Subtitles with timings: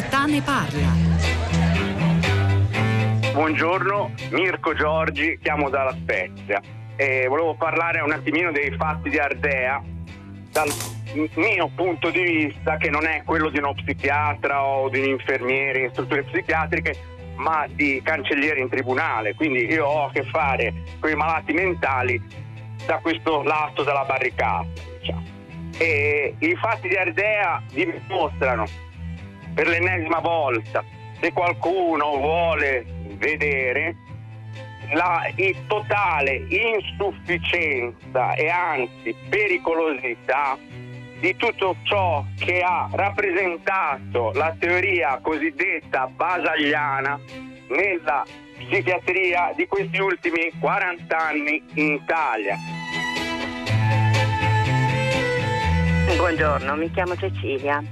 [0.00, 0.94] città ne parla.
[3.32, 6.60] Buongiorno, Mirko Giorgi, chiamo dalla Spezia.
[6.94, 9.82] E volevo parlare un attimino dei fatti di Ardea
[10.52, 10.68] dal
[11.34, 15.82] mio punto di vista, che non è quello di uno psichiatra o di un infermiere
[15.82, 16.94] in strutture psichiatriche,
[17.34, 19.34] ma di cancellieri in tribunale.
[19.34, 22.22] Quindi io ho a che fare con i malati mentali
[22.86, 24.68] da questo lato della barricata.
[25.00, 25.24] Diciamo.
[25.76, 28.86] E i fatti di Ardea dimostrano
[29.58, 30.84] per l'ennesima volta,
[31.18, 33.96] se qualcuno vuole vedere,
[34.92, 35.22] la
[35.66, 40.56] totale insufficienza e anzi pericolosità
[41.18, 47.18] di tutto ciò che ha rappresentato la teoria cosiddetta basagliana
[47.70, 48.24] nella
[48.58, 52.56] psichiatria di questi ultimi 40 anni in Italia.
[56.16, 57.82] Buongiorno, mi chiamo Cecilia.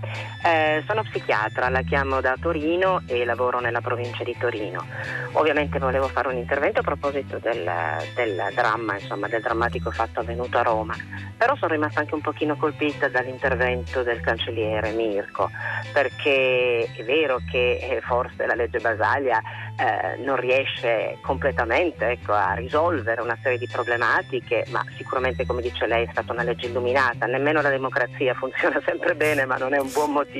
[0.47, 4.87] Eh, sono psichiatra, la chiamo da Torino e lavoro nella provincia di Torino.
[5.33, 7.69] Ovviamente volevo fare un intervento a proposito del,
[8.15, 10.95] del dramma, insomma, del drammatico fatto avvenuto a Roma,
[11.37, 15.51] però sono rimasta anche un pochino colpita dall'intervento del cancelliere Mirko,
[15.93, 19.43] perché è vero che eh, forse la legge Basaglia
[19.77, 25.89] eh, non riesce completamente ecco, a risolvere una serie di problematiche, ma sicuramente come dice
[25.89, 29.79] lei è stata una legge illuminata, nemmeno la democrazia funziona sempre bene, ma non è
[29.79, 30.35] un buon motivo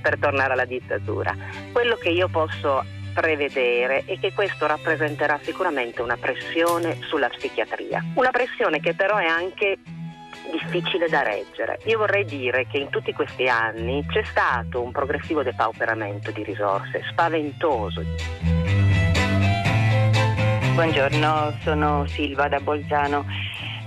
[0.00, 1.34] per tornare alla dittatura.
[1.72, 8.30] Quello che io posso prevedere è che questo rappresenterà sicuramente una pressione sulla psichiatria, una
[8.30, 9.78] pressione che però è anche
[10.50, 11.78] difficile da reggere.
[11.84, 17.02] Io vorrei dire che in tutti questi anni c'è stato un progressivo depauperamento di risorse,
[17.10, 18.02] spaventoso.
[20.74, 23.26] Buongiorno, sono Silva da Bolzano.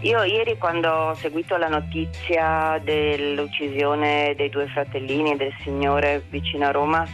[0.02, 6.72] Io ieri quando ho seguito la notizia dell'uccisione dei due fratellini del signore vicino a
[6.72, 7.07] Roma,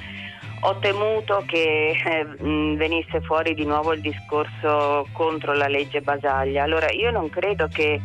[0.62, 2.26] ho temuto che eh,
[2.78, 6.64] venisse fuori di nuovo il discorso contro la legge Basaglia.
[6.64, 8.00] Allora io non credo che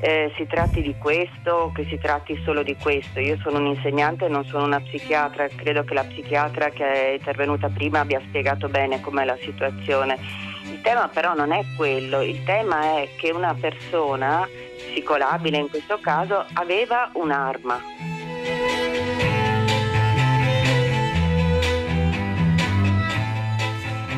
[0.00, 3.20] eh, si tratti di questo, che si tratti solo di questo.
[3.20, 7.68] Io sono un insegnante, non sono una psichiatra, credo che la psichiatra che è intervenuta
[7.68, 10.52] prima abbia spiegato bene com'è la situazione.
[10.84, 14.46] Tema però non è quello, il tema è che una persona,
[14.76, 17.80] psicolabile in questo caso, aveva un'arma.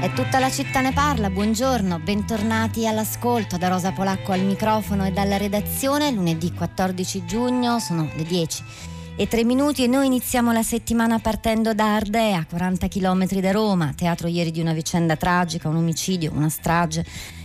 [0.02, 5.12] E tutta la città ne parla, buongiorno, bentornati all'ascolto da Rosa Polacco al microfono e
[5.12, 10.62] dalla redazione, lunedì 14 giugno, sono le 10 e 3 minuti e noi iniziamo la
[10.62, 15.76] settimana partendo da Ardea, 40 km da Roma, teatro ieri di una vicenda tragica, un
[15.76, 17.02] omicidio, una strage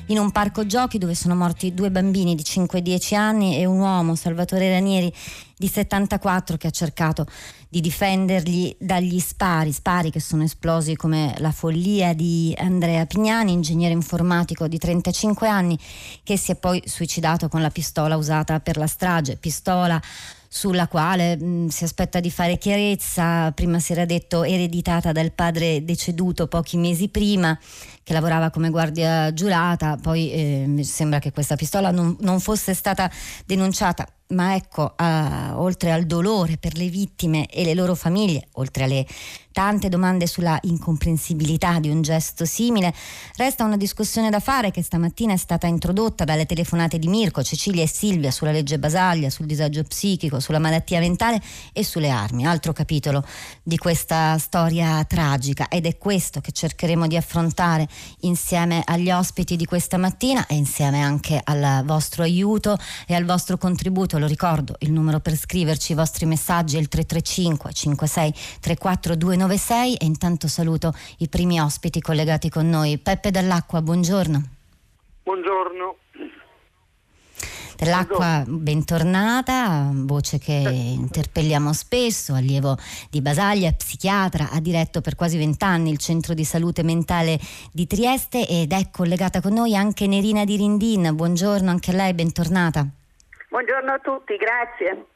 [0.07, 3.65] in un parco giochi dove sono morti due bambini di 5 e 10 anni e
[3.65, 5.13] un uomo, Salvatore Ranieri,
[5.55, 7.25] di 74 che ha cercato
[7.69, 13.93] di difendergli dagli spari, spari che sono esplosi come la follia di Andrea Pignani, ingegnere
[13.93, 15.79] informatico di 35 anni,
[16.21, 20.01] che si è poi suicidato con la pistola usata per la strage, pistola
[20.53, 25.85] sulla quale mh, si aspetta di fare chiarezza, prima si era detto ereditata dal padre
[25.85, 27.57] deceduto pochi mesi prima,
[28.03, 33.09] che lavorava come guardia giurata, poi eh, sembra che questa pistola non, non fosse stata
[33.45, 38.84] denunciata ma ecco, uh, oltre al dolore per le vittime e le loro famiglie, oltre
[38.84, 39.06] alle
[39.52, 42.94] tante domande sulla incomprensibilità di un gesto simile,
[43.36, 47.84] resta una discussione da fare che stamattina è stata introdotta dalle telefonate di Mirko, Cecilia
[47.84, 51.42] e Silvia sulla legge Basaglia, sul disagio psichico, sulla malattia mentale
[51.74, 52.46] e sulle armi.
[52.46, 53.25] Altro capitolo
[53.62, 57.88] di questa storia tragica ed è questo che cercheremo di affrontare
[58.22, 63.58] insieme agli ospiti di questa mattina e insieme anche al vostro aiuto e al vostro
[63.58, 64.18] contributo.
[64.21, 69.35] Lo ricordo, il numero per scriverci i vostri messaggi è il 335 56 34 29
[69.35, 72.99] 996 e intanto saluto i primi ospiti collegati con noi.
[72.99, 74.44] Peppe Dell'Acqua, buongiorno.
[75.23, 75.95] Buongiorno.
[77.77, 82.77] Dell'Acqua, bentornata, voce che interpelliamo spesso, allievo
[83.09, 87.39] di Basaglia, psichiatra, ha diretto per quasi vent'anni il centro di salute mentale
[87.71, 91.09] di Trieste ed è collegata con noi anche Nerina di Rindin.
[91.15, 92.88] Buongiorno anche a lei, bentornata.
[93.51, 95.07] Buongiorno a tutti, grazie.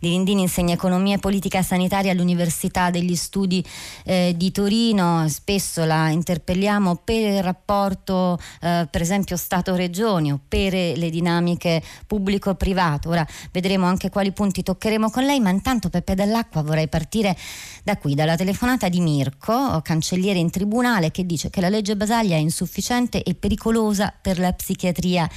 [0.00, 3.62] Di Lindini insegna economia e politica sanitaria all'Università degli Studi
[4.04, 10.72] eh, di Torino, spesso la interpelliamo per il rapporto eh, per esempio Stato-Regioni o per
[10.72, 13.10] le dinamiche pubblico-privato.
[13.10, 17.36] Ora vedremo anche quali punti toccheremo con lei, ma intanto Peppe Dell'Acqua vorrei partire
[17.84, 22.36] da qui, dalla telefonata di Mirko, cancelliere in tribunale, che dice che la legge Basaglia
[22.36, 25.28] è insufficiente e pericolosa per la psichiatria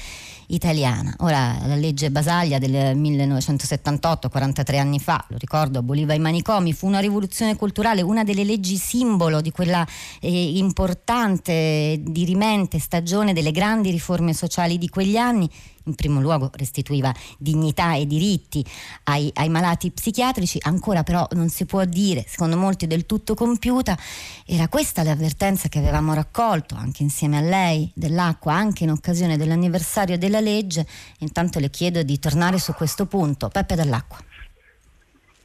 [0.48, 1.14] italiana.
[1.20, 6.88] Ora la legge Basaglia del 1978, 43 anni fa, lo ricordo, aboliva i manicomi, fu
[6.88, 9.86] una rivoluzione culturale, una delle leggi simbolo di quella
[10.20, 15.50] eh, importante, dirimente stagione delle grandi riforme sociali di quegli anni
[15.86, 18.64] in primo luogo restituiva dignità e diritti
[19.06, 23.98] ai, ai, malati psichiatrici, ancora però non si può dire, secondo molti del tutto compiuta,
[24.46, 30.18] era questa l'avvertenza che avevamo raccolto anche insieme a lei dell'acqua, anche in occasione dell'anniversario
[30.18, 30.86] della legge.
[31.20, 33.50] Intanto le chiedo di tornare su questo punto.
[33.50, 34.18] Peppe dell'acqua.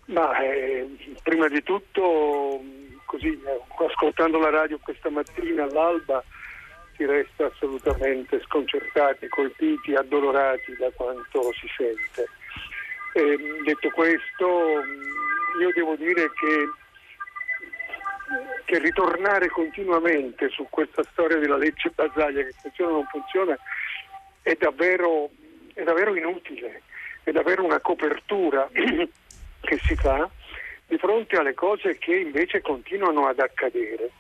[0.07, 0.89] Ma eh,
[1.23, 2.61] prima di tutto,
[3.05, 3.39] così,
[3.89, 6.23] ascoltando la radio questa mattina all'alba,
[7.00, 12.29] si resta assolutamente sconcertati, colpiti, addolorati da quanto si sente.
[13.14, 14.82] Eh, detto questo,
[15.58, 16.69] io devo dire che,
[18.67, 23.58] che, ritornare continuamente su questa storia della legge Basaglia che funziona o non funziona
[24.43, 25.31] è davvero,
[25.73, 26.82] è davvero inutile,
[27.23, 30.29] è davvero una copertura che si fa
[30.87, 34.11] di fronte alle cose che invece continuano ad accadere.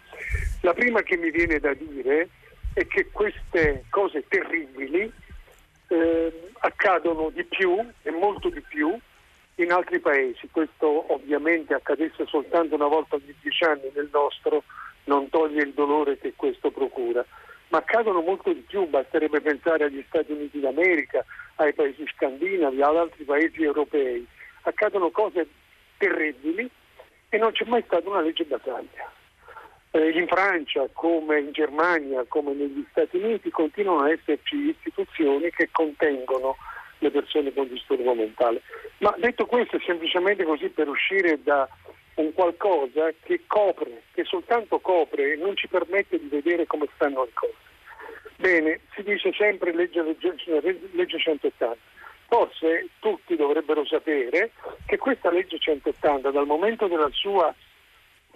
[0.62, 2.28] La prima che mi viene da dire
[2.72, 5.12] è che queste cose terribili
[5.88, 8.96] eh, accadono di più e molto di più
[9.56, 10.48] in altri paesi.
[10.50, 14.62] Questo ovviamente accadesse soltanto una volta ogni dieci anni nel nostro
[15.04, 17.24] non toglie il dolore che questo procura,
[17.68, 21.24] ma accadono molto di più, basterebbe pensare agli Stati Uniti d'America,
[21.56, 24.26] ai paesi scandinavi, ad altri paesi europei.
[24.62, 25.46] Accadono cose
[25.96, 26.70] terribili
[27.28, 29.10] e non c'è mai stata una legge battaglia
[29.92, 35.68] eh, in Francia come in Germania come negli Stati Uniti continuano ad esserci istituzioni che
[35.72, 36.56] contengono
[36.98, 38.62] le persone con disturbo mentale.
[38.98, 41.68] Ma detto questo è semplicemente così per uscire da
[42.14, 47.24] un qualcosa che copre, che soltanto copre e non ci permette di vedere come stanno
[47.24, 47.54] le cose.
[48.36, 50.34] Bene, si dice sempre legge, legge,
[50.92, 51.76] legge 180.
[52.26, 54.52] Forse tutti dovrebbero sapere
[54.86, 57.52] che questa legge 180 dal momento della sua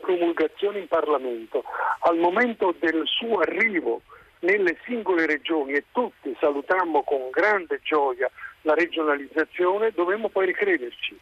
[0.05, 1.65] promulgazione in Parlamento,
[2.01, 4.03] al momento del suo arrivo
[4.41, 8.31] nelle singole regioni e tutti salutammo con grande gioia
[8.62, 11.19] la regionalizzazione, dovremmo poi ricrederci.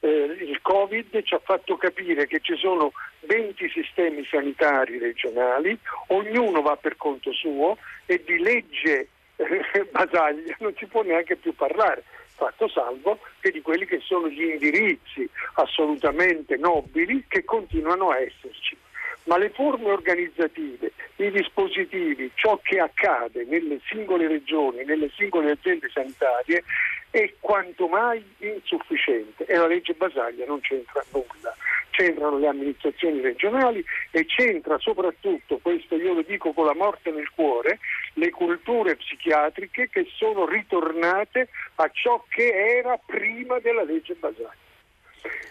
[0.00, 0.08] Eh,
[0.40, 5.78] il Covid ci ha fatto capire che ci sono 20 sistemi sanitari regionali,
[6.08, 7.76] ognuno va per conto suo
[8.06, 12.02] e di legge eh, basaglia non si può neanche più parlare
[12.42, 18.76] fatto salvo che di quelli che sono gli indirizzi assolutamente nobili che continuano a esserci.
[19.24, 25.88] Ma le forme organizzative, i dispositivi, ciò che accade nelle singole regioni, nelle singole aziende
[25.92, 26.64] sanitarie
[27.10, 31.54] è quanto mai insufficiente e la legge Basaglia non c'entra nulla
[31.92, 37.30] c'entrano le amministrazioni regionali e c'entra soprattutto, questo io lo dico con la morte nel
[37.34, 37.78] cuore,
[38.14, 44.71] le culture psichiatriche che sono ritornate a ciò che era prima della legge Basaglia.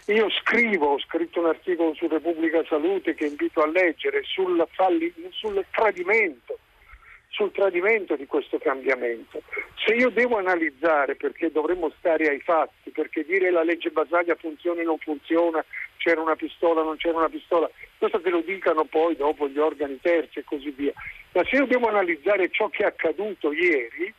[0.07, 5.13] Io scrivo, ho scritto un articolo su Repubblica Salute che invito a leggere sul, falli,
[5.31, 6.57] sul tradimento
[7.31, 9.41] sul tradimento di questo cambiamento.
[9.83, 14.81] Se io devo analizzare, perché dovremmo stare ai fatti, perché dire la legge Basaglia funziona
[14.81, 15.63] o non funziona,
[15.97, 19.57] c'era una pistola o non c'era una pistola, questo che lo dicano poi dopo gli
[19.57, 20.94] organi terzi e così via.
[21.31, 24.13] Ma se io devo analizzare ciò che è accaduto ieri,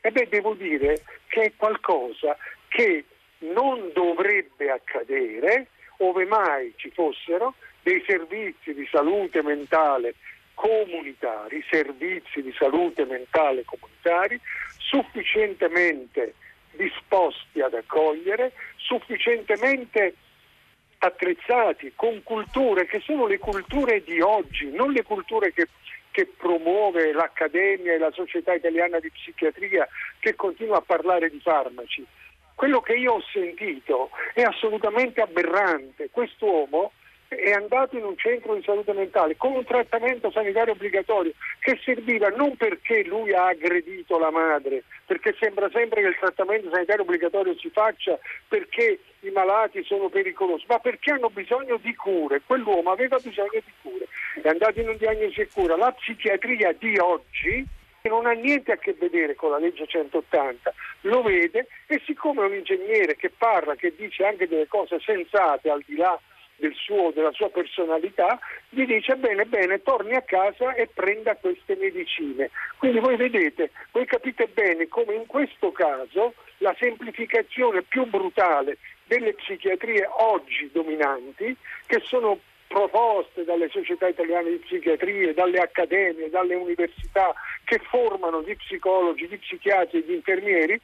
[0.00, 2.36] eh beh, devo dire che è qualcosa
[2.68, 3.04] che
[3.52, 10.14] non dovrebbe accadere ove mai ci fossero dei servizi di salute mentale
[10.54, 14.40] comunitari, servizi di salute mentale comunitari,
[14.78, 16.34] sufficientemente
[16.72, 20.14] disposti ad accogliere, sufficientemente
[20.98, 25.68] attrezzati con culture che sono le culture di oggi, non le culture che,
[26.10, 29.86] che promuove l'Accademia e la Società Italiana di Psichiatria
[30.18, 32.06] che continua a parlare di farmaci.
[32.54, 36.08] Quello che io ho sentito è assolutamente aberrante.
[36.10, 36.92] Quest'uomo
[37.28, 42.28] è andato in un centro di salute mentale con un trattamento sanitario obbligatorio che serviva
[42.28, 47.56] non perché lui ha aggredito la madre, perché sembra sempre che il trattamento sanitario obbligatorio
[47.58, 52.42] si faccia perché i malati sono pericolosi, ma perché hanno bisogno di cure.
[52.46, 54.06] Quell'uomo aveva bisogno di cure,
[54.42, 55.76] è andato in un diagnosi e cura.
[55.76, 57.66] La psichiatria di oggi
[58.08, 62.46] non ha niente a che vedere con la legge 180, lo vede e siccome è
[62.46, 66.18] un ingegnere che parla, che dice anche delle cose sensate al di là
[66.56, 71.76] del suo, della sua personalità, gli dice bene, bene, torni a casa e prenda queste
[71.76, 72.50] medicine.
[72.76, 79.32] Quindi voi vedete, voi capite bene come in questo caso la semplificazione più brutale delle
[79.32, 81.56] psichiatrie oggi dominanti,
[81.86, 82.38] che sono
[82.74, 89.36] proposte dalle società italiane di psichiatria, dalle accademie, dalle università che formano di psicologi, di
[89.36, 90.80] psichiatri e di infermieri,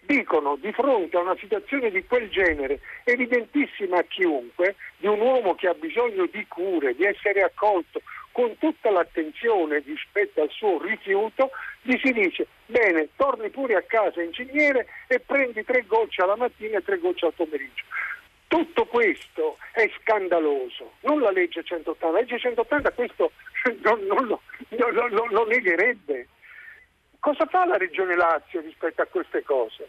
[0.00, 5.54] dicono di fronte a una situazione di quel genere, evidentissima a chiunque, di un uomo
[5.54, 8.02] che ha bisogno di cure, di essere accolto
[8.32, 11.50] con tutta l'attenzione rispetto al suo rifiuto,
[11.82, 16.78] gli si dice bene, torni pure a casa ingegnere e prendi tre gocce alla mattina
[16.78, 17.84] e tre gocce al pomeriggio.
[18.52, 23.32] Tutto questo è scandaloso, non la legge 180, la legge 180 questo
[23.82, 26.28] non, non lo, lo, lo negherebbe.
[27.18, 29.88] Cosa fa la Regione Lazio rispetto a queste cose?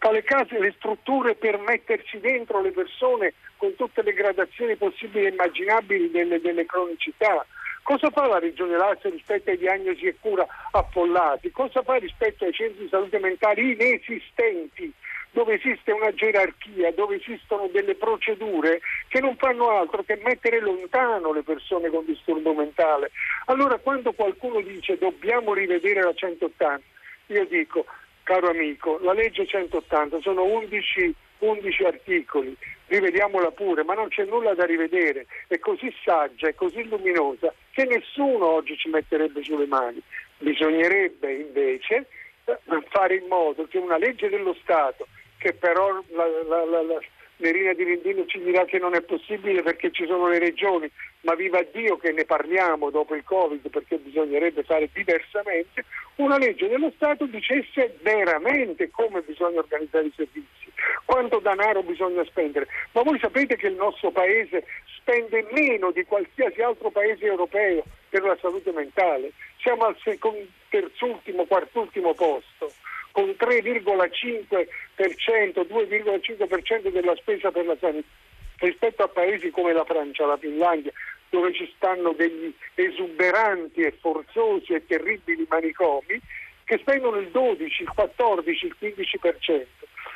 [0.00, 5.26] Fa le case, le strutture per metterci dentro le persone con tutte le gradazioni possibili
[5.26, 7.46] e immaginabili delle, delle cronicità.
[7.84, 11.52] Cosa fa la Regione Lazio rispetto ai diagnosi e cura affollati?
[11.52, 14.92] Cosa fa rispetto ai centri di salute mentali inesistenti?
[15.32, 21.32] Dove esiste una gerarchia, dove esistono delle procedure che non fanno altro che mettere lontano
[21.32, 23.10] le persone con disturbo mentale.
[23.46, 26.84] Allora quando qualcuno dice dobbiamo rivedere la 180,
[27.26, 27.86] io dico,
[28.22, 32.54] caro amico, la legge 180 sono 11, 11 articoli,
[32.86, 37.84] rivediamola pure, ma non c'è nulla da rivedere, è così saggia, è così luminosa che
[37.84, 40.00] nessuno oggi ci metterebbe sulle mani.
[40.38, 42.06] Bisognerebbe invece
[42.44, 42.58] eh,
[42.90, 45.06] fare in modo che una legge dello Stato
[45.42, 47.00] che però la, la, la, la
[47.38, 50.88] Nerina di Rindino ci dirà che non è possibile perché ci sono le regioni,
[51.22, 55.84] ma viva Dio che ne parliamo dopo il Covid perché bisognerebbe fare diversamente,
[56.16, 60.70] una legge dello Stato dicesse veramente come bisogna organizzare i servizi,
[61.04, 62.68] quanto denaro bisogna spendere.
[62.92, 64.64] Ma voi sapete che il nostro Paese
[64.98, 69.32] spende meno di qualsiasi altro Paese europeo per la salute mentale?
[69.60, 72.70] Siamo al secondo, terzultimo, quartultimo posto
[73.12, 74.66] con 3,5%,
[74.96, 78.08] 2,5% della spesa per la sanità
[78.58, 80.92] rispetto a paesi come la Francia, la Finlandia,
[81.30, 86.20] dove ci stanno degli esuberanti e forzosi e terribili manicomi
[86.64, 89.66] che spendono il 12, il 14, il 15%.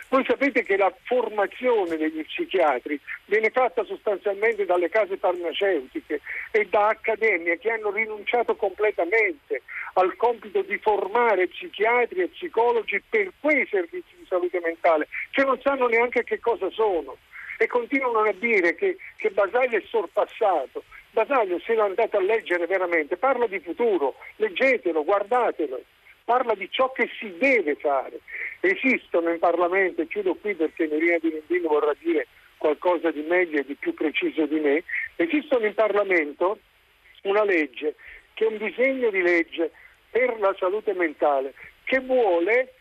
[0.09, 6.21] Voi sapete che la formazione degli psichiatri viene fatta sostanzialmente dalle case farmaceutiche
[6.53, 9.63] e da accademie che hanno rinunciato completamente
[9.95, 15.61] al compito di formare psichiatri e psicologi per quei servizi di salute mentale, che non
[15.61, 17.17] sanno neanche che cosa sono.
[17.59, 20.85] E continuano a dire che, che Basaglia è sorpassato.
[21.11, 25.81] Basaglia, se lo andate a leggere veramente, parla di futuro, leggetelo, guardatelo,
[26.27, 28.19] parla di ciò che si deve fare.
[28.59, 33.61] Esistono in Parlamento, e chiudo qui perché Nerina Di Lindino vorrà dire qualcosa di meglio
[33.61, 34.83] e di più preciso di me,
[35.15, 36.59] esistono in Parlamento
[37.23, 37.95] una legge
[38.35, 39.71] che è un disegno di legge
[40.11, 41.55] per la salute mentale
[41.85, 42.75] che vuole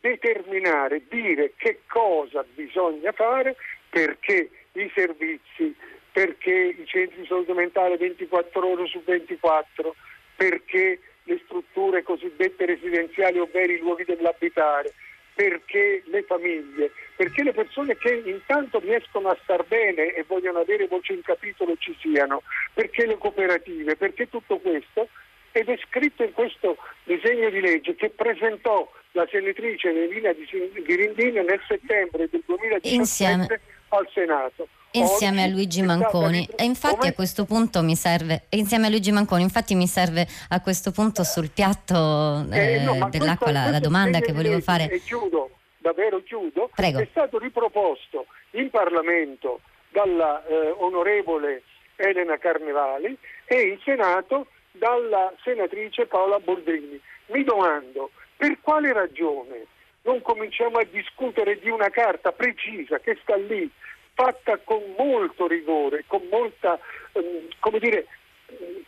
[0.00, 3.56] determinare, dire che cosa bisogna fare
[3.90, 5.74] perché i servizi,
[6.12, 9.94] perché i centri di salute mentale 24 ore su 24,
[10.36, 14.94] perché le strutture cosiddette residenziali, ovvero i luoghi dell'abitare,
[15.34, 20.86] perché le famiglie, perché le persone che intanto riescono a star bene e vogliono avere
[20.86, 22.42] voce in capitolo ci siano,
[22.72, 25.08] perché le cooperative, perché tutto questo?
[25.52, 30.46] Ed è scritto in questo disegno di legge che presentò la senatrice Melina di
[30.94, 33.60] Rindini nel settembre del 2017 Insieme.
[33.88, 38.90] al Senato insieme a Luigi Manconi e infatti a questo punto mi serve insieme a
[38.90, 43.70] Luigi Manconi infatti mi serve a questo punto sul piatto eh, eh, no, dell'acqua la,
[43.70, 47.00] la, domanda che volevo fare e chiudo davvero chiudo Prego.
[47.00, 51.62] è stato riproposto in Parlamento dalla eh, onorevole
[51.96, 57.00] Elena Carnevali e in Senato dalla senatrice Paola Boldrini.
[57.26, 59.66] Mi domando per quale ragione
[60.02, 63.68] non cominciamo a discutere di una carta precisa che sta lì,
[64.16, 66.80] fatta con molto rigore, con molta
[67.12, 68.06] ehm, dire,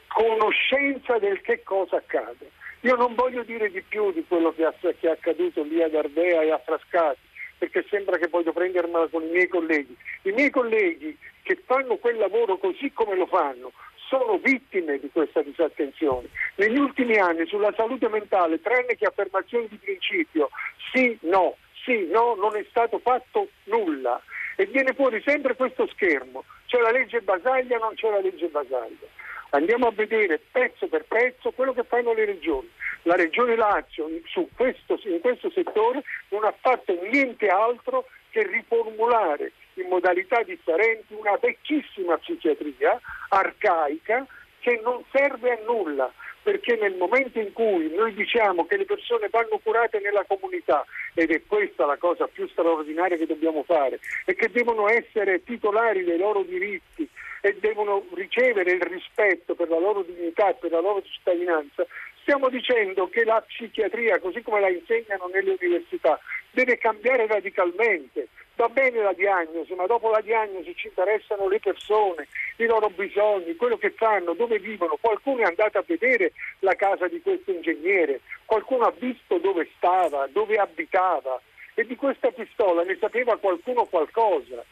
[0.08, 2.50] conoscenza del che cosa accade.
[2.80, 6.50] Io non voglio dire di più di quello che, è accaduto lì ad Ardea e
[6.50, 7.18] a Frascati,
[7.58, 9.94] perché sembra che voglio prendermela con i miei colleghi.
[10.22, 13.72] I miei colleghi che fanno quel lavoro così come lo fanno
[14.08, 16.28] sono vittime di questa disattenzione.
[16.54, 20.48] Negli ultimi anni sulla salute mentale, tranne che affermazioni di principio,
[20.92, 21.56] sì, no,
[21.88, 24.20] sì, no, non è stato fatto nulla.
[24.56, 29.06] E viene fuori sempre questo schermo, c'è la legge Basaglia, non c'è la legge Basaglia.
[29.50, 32.68] Andiamo a vedere pezzo per pezzo quello che fanno le regioni.
[33.04, 34.06] La regione Lazio
[34.54, 41.38] questo, in questo settore non ha fatto niente altro che riformulare in modalità differenti una
[41.40, 44.26] vecchissima psichiatria arcaica
[44.58, 46.12] che non serve a nulla
[46.48, 51.30] perché nel momento in cui noi diciamo che le persone vanno curate nella comunità, ed
[51.30, 56.16] è questa la cosa più straordinaria che dobbiamo fare, e che devono essere titolari dei
[56.16, 57.06] loro diritti,
[57.42, 61.86] e devono ricevere il rispetto per la loro dignità e per la loro cittadinanza,
[62.28, 66.20] stiamo dicendo che la psichiatria, così come la insegnano nelle università,
[66.50, 68.28] deve cambiare radicalmente.
[68.54, 73.56] Va bene la diagnosi, ma dopo la diagnosi ci interessano le persone, i loro bisogni,
[73.56, 74.98] quello che fanno, dove vivono.
[75.00, 80.28] Qualcuno è andato a vedere la casa di questo ingegnere, qualcuno ha visto dove stava,
[80.30, 81.40] dove abitava
[81.72, 84.62] e di questa pistola ne sapeva qualcuno qualcosa.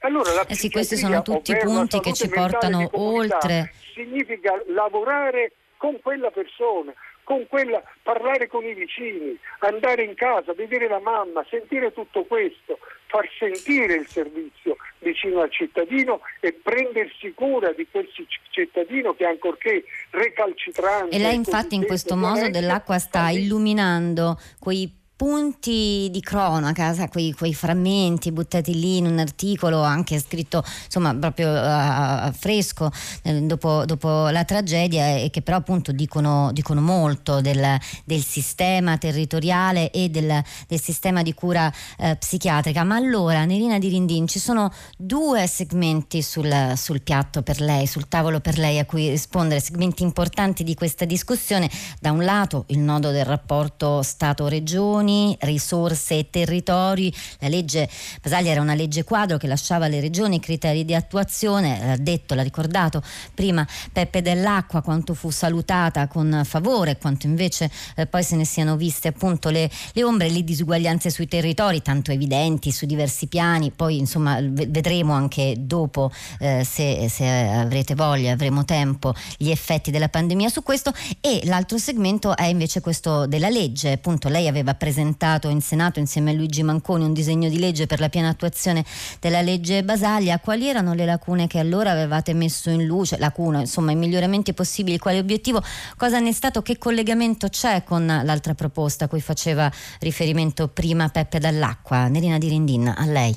[0.00, 3.72] Allora, eh sì, questi sono tutti punti che ci portano oltre.
[3.94, 6.92] Significa lavorare con quella persona,
[7.24, 12.78] con quella, parlare con i vicini, andare in casa, vedere la mamma, sentire tutto questo,
[13.06, 18.06] far sentire il servizio vicino al cittadino e prendersi cura di quel
[18.50, 21.16] cittadino che ancorché recalcitrante.
[21.16, 27.52] E lei infatti in questo modo dell'acqua sta illuminando quei punti di cronaca, quei, quei,
[27.52, 32.90] frammenti buttati lì in un articolo anche scritto insomma proprio uh, fresco
[33.24, 38.96] eh, dopo, dopo, la tragedia e che però appunto dicono, dicono molto del, del, sistema
[38.96, 42.82] territoriale e del, del sistema di cura uh, psichiatrica.
[42.84, 48.08] Ma allora, Nerina di Rindin, ci sono due segmenti sul, sul piatto per lei, sul
[48.08, 51.68] tavolo per lei a cui rispondere, segmenti importanti di questa discussione.
[52.00, 57.12] Da un lato il nodo del rapporto Stato-Regioni, regioni, risorse e territori.
[57.38, 57.88] La legge
[58.22, 62.34] Basaglia era una legge quadro che lasciava alle regioni i criteri di attuazione, l'ha detto,
[62.34, 63.02] l'ha ricordato
[63.34, 68.76] prima Peppe Dell'Acqua quanto fu salutata con favore, quanto invece eh, poi se ne siano
[68.76, 73.98] viste appunto le, le ombre le disuguaglianze sui territori, tanto evidenti su diversi piani, poi
[73.98, 80.48] insomma vedremo anche dopo eh, se, se avrete voglia, avremo tempo, gli effetti della pandemia
[80.48, 80.92] su questo.
[81.20, 85.98] E l'altro segmento è invece questo della legge, appunto lei aveva presentato presentato in Senato
[85.98, 88.84] insieme a Luigi Manconi un disegno di legge per la piena attuazione
[89.18, 90.38] della legge Basaglia.
[90.40, 93.16] Quali erano le lacune che allora avevate messo in luce?
[93.18, 95.62] Lacune, insomma, i miglioramenti possibili, quale obiettivo?
[95.96, 96.60] Cosa ne è stato?
[96.60, 102.08] Che collegamento c'è con l'altra proposta a cui faceva riferimento prima Peppe Dall'Acqua?
[102.08, 103.34] Nerina Di Rindin, a lei.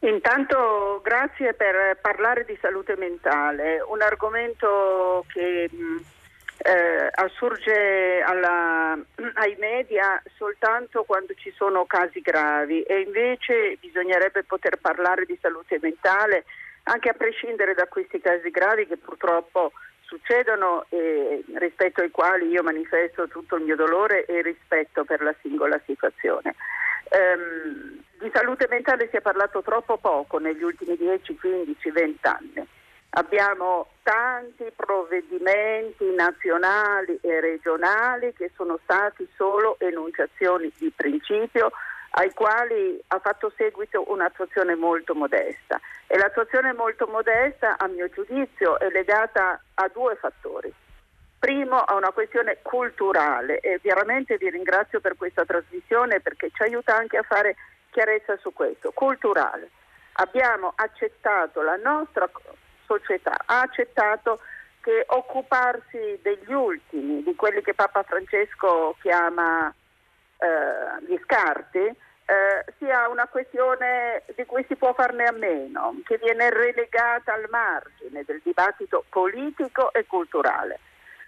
[0.00, 5.70] Intanto grazie per parlare di salute mentale, un argomento che
[6.62, 8.92] eh, assurge alla,
[9.34, 15.78] ai media soltanto quando ci sono casi gravi e invece bisognerebbe poter parlare di salute
[15.80, 16.44] mentale
[16.84, 22.62] anche a prescindere da questi casi gravi che purtroppo succedono e rispetto ai quali io
[22.62, 26.56] manifesto tutto il mio dolore e rispetto per la singola situazione.
[27.10, 32.68] Um, di salute mentale si è parlato troppo poco negli ultimi 10, 15, 20 anni.
[33.12, 41.72] Abbiamo tanti provvedimenti nazionali e regionali che sono stati solo enunciazioni di principio
[42.10, 48.78] ai quali ha fatto seguito un'attuazione molto modesta e l'attuazione molto modesta a mio giudizio
[48.78, 50.72] è legata a due fattori.
[51.38, 56.94] Primo a una questione culturale e veramente vi ringrazio per questa trasmissione perché ci aiuta
[56.96, 57.56] anche a fare
[57.90, 58.92] chiarezza su questo.
[58.92, 59.70] Culturale.
[60.14, 62.28] Abbiamo accettato la nostra
[62.90, 64.40] società ha accettato
[64.80, 69.72] che occuparsi degli ultimi, di quelli che Papa Francesco chiama
[70.38, 76.18] eh, gli scarti, eh, sia una questione di cui si può farne a meno, che
[76.18, 80.80] viene relegata al margine del dibattito politico e culturale.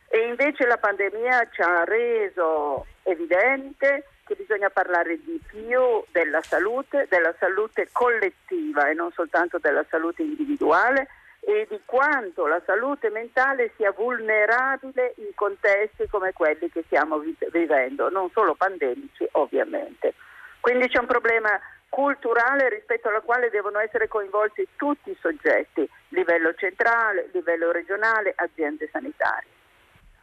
[0.08, 7.06] E invece la pandemia ci ha reso evidente che bisogna parlare di più della salute,
[7.10, 11.08] della salute collettiva e non soltanto della salute individuale
[11.44, 18.08] e di quanto la salute mentale sia vulnerabile in contesti come quelli che stiamo vivendo,
[18.10, 20.14] non solo pandemici ovviamente.
[20.60, 21.50] Quindi c'è un problema
[21.88, 28.88] culturale rispetto al quale devono essere coinvolti tutti i soggetti, livello centrale, livello regionale, aziende
[28.92, 29.50] sanitarie.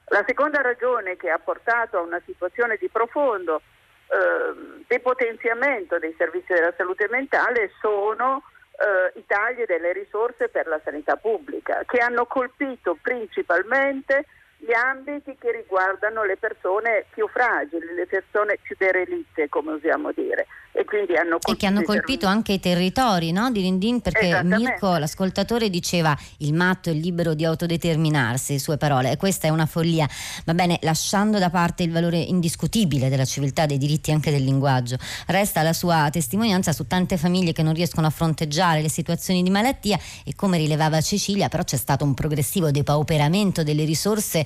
[0.05, 3.62] La seconda ragione che ha portato a una situazione di profondo
[4.08, 8.41] eh, depotenziamento dei servizi della salute mentale sono
[8.80, 14.26] eh, i tagli delle risorse per la sanità pubblica, che hanno colpito principalmente
[14.58, 20.48] gli ambiti che riguardano le persone più fragili, le persone più derelitte, come usiamo dire.
[20.71, 23.51] E, quindi hanno e che hanno colpito anche i territori no?
[23.51, 29.17] di Rindin perché Mirko, l'ascoltatore, diceva il matto è libero di autodeterminarsi, sue parole, e
[29.17, 30.08] questa è una follia.
[30.45, 34.97] Va bene, lasciando da parte il valore indiscutibile della civiltà, dei diritti anche del linguaggio,
[35.27, 39.49] resta la sua testimonianza su tante famiglie che non riescono a fronteggiare le situazioni di
[39.49, 44.45] malattia e come rilevava Cecilia, però c'è stato un progressivo depauperamento delle risorse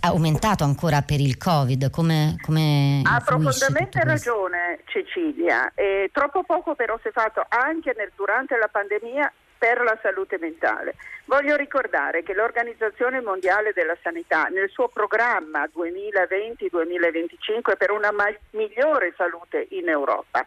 [0.00, 1.90] aumentato ancora per il Covid.
[1.90, 5.61] Come, come ha profondamente ragione Cecilia.
[5.74, 10.38] E troppo poco però si è fatto anche nel, durante la pandemia per la salute
[10.38, 10.94] mentale.
[11.26, 19.14] Voglio ricordare che l'Organizzazione Mondiale della Sanità nel suo programma 2020-2025 per una ma- migliore
[19.16, 20.44] salute in Europa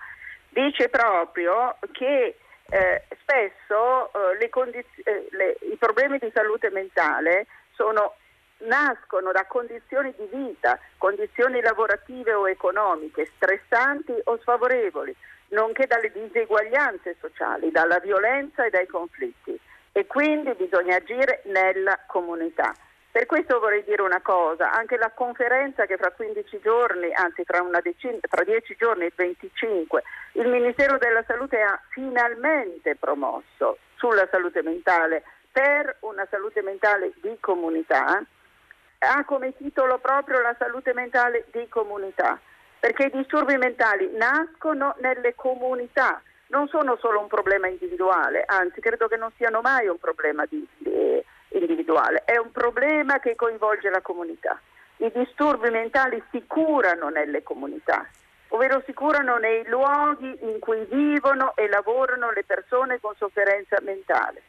[0.56, 2.38] dice proprio che
[2.70, 8.16] eh, spesso eh, condiz- eh, le, i problemi di salute mentale sono,
[8.66, 15.16] nascono da condizioni di vita, condizioni lavorative o economiche stressanti o sfavorevoli
[15.50, 19.58] nonché dalle diseguaglianze sociali, dalla violenza e dai conflitti
[19.92, 22.74] e quindi bisogna agire nella comunità.
[23.16, 27.64] Per questo vorrei dire una cosa, anche la conferenza che fra 15 giorni, anzi fra,
[27.82, 34.62] decina, fra 10 giorni, il 25, il Ministero della Salute ha finalmente promosso sulla salute
[34.64, 38.22] mentale per una salute mentale di comunità,
[39.06, 42.40] ha come titolo proprio la salute mentale di comunità
[42.86, 49.08] perché i disturbi mentali nascono nelle comunità, non sono solo un problema individuale, anzi credo
[49.08, 54.02] che non siano mai un problema di, di, individuale, è un problema che coinvolge la
[54.02, 54.62] comunità.
[54.98, 58.08] I disturbi mentali si curano nelle comunità,
[58.50, 64.44] ovvero si curano nei luoghi in cui vivono e lavorano le persone con sofferenza mentale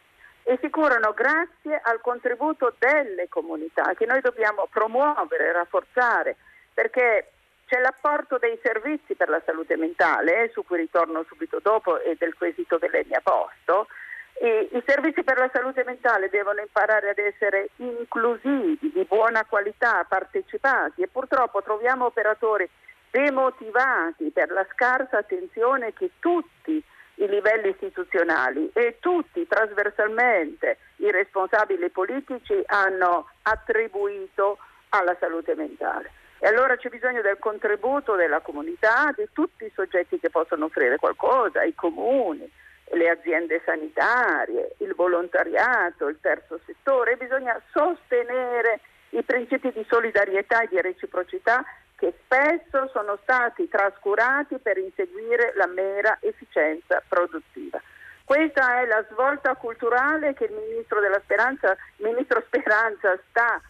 [0.48, 6.36] e si curano grazie al contributo delle comunità che noi dobbiamo promuovere, rafforzare,
[6.72, 7.32] perché
[7.66, 12.14] c'è l'apporto dei servizi per la salute mentale, eh, su cui ritorno subito dopo e
[12.16, 13.88] del quesito che lei mi ha posto.
[14.34, 20.06] E I servizi per la salute mentale devono imparare ad essere inclusivi, di buona qualità,
[20.08, 22.70] partecipati e purtroppo troviamo operatori
[23.10, 26.80] demotivati per la scarsa attenzione che tutti
[27.16, 34.58] i livelli istituzionali e tutti trasversalmente i responsabili politici hanno attribuito
[34.90, 36.10] alla salute mentale.
[36.38, 40.98] E allora c'è bisogno del contributo della comunità, di tutti i soggetti che possono offrire
[40.98, 42.50] qualcosa, i comuni,
[42.92, 47.16] le aziende sanitarie, il volontariato, il terzo settore.
[47.16, 51.64] Bisogna sostenere i principi di solidarietà e di reciprocità
[51.96, 57.80] che spesso sono stati trascurati per inseguire la mera efficienza produttiva.
[58.24, 63.60] Questa è la svolta culturale che il Ministro della Speranza, il Ministro Speranza sta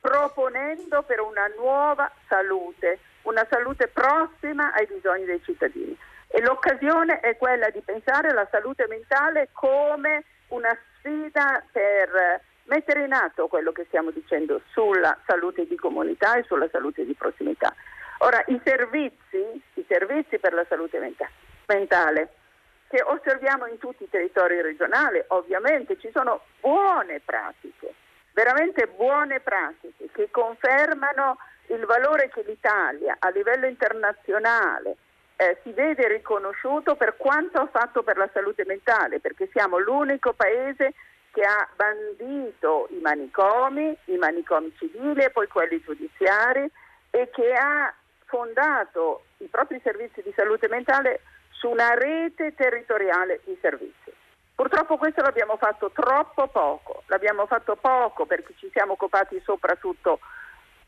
[0.00, 5.96] proponendo per una nuova salute, una salute prossima ai bisogni dei cittadini.
[6.26, 12.40] E l'occasione è quella di pensare alla salute mentale come una sfida per
[12.72, 17.14] mettere in atto quello che stiamo dicendo sulla salute di comunità e sulla salute di
[17.14, 17.74] prossimità.
[18.18, 20.98] Ora, i servizi, i servizi per la salute
[21.66, 22.28] mentale
[22.88, 27.94] che osserviamo in tutti i territori regionali, ovviamente ci sono buone pratiche
[28.32, 31.36] veramente buone pratiche che confermano
[31.68, 34.96] il valore che l'Italia a livello internazionale
[35.36, 40.32] eh, si vede riconosciuto per quanto ha fatto per la salute mentale, perché siamo l'unico
[40.34, 40.94] paese
[41.32, 46.70] che ha bandito i manicomi, i manicomi civili e poi quelli giudiziari
[47.10, 47.92] e che ha
[48.26, 54.12] fondato i propri servizi di salute mentale su una rete territoriale di servizi.
[54.54, 60.20] Purtroppo questo l'abbiamo fatto troppo poco, l'abbiamo fatto poco perché ci siamo occupati soprattutto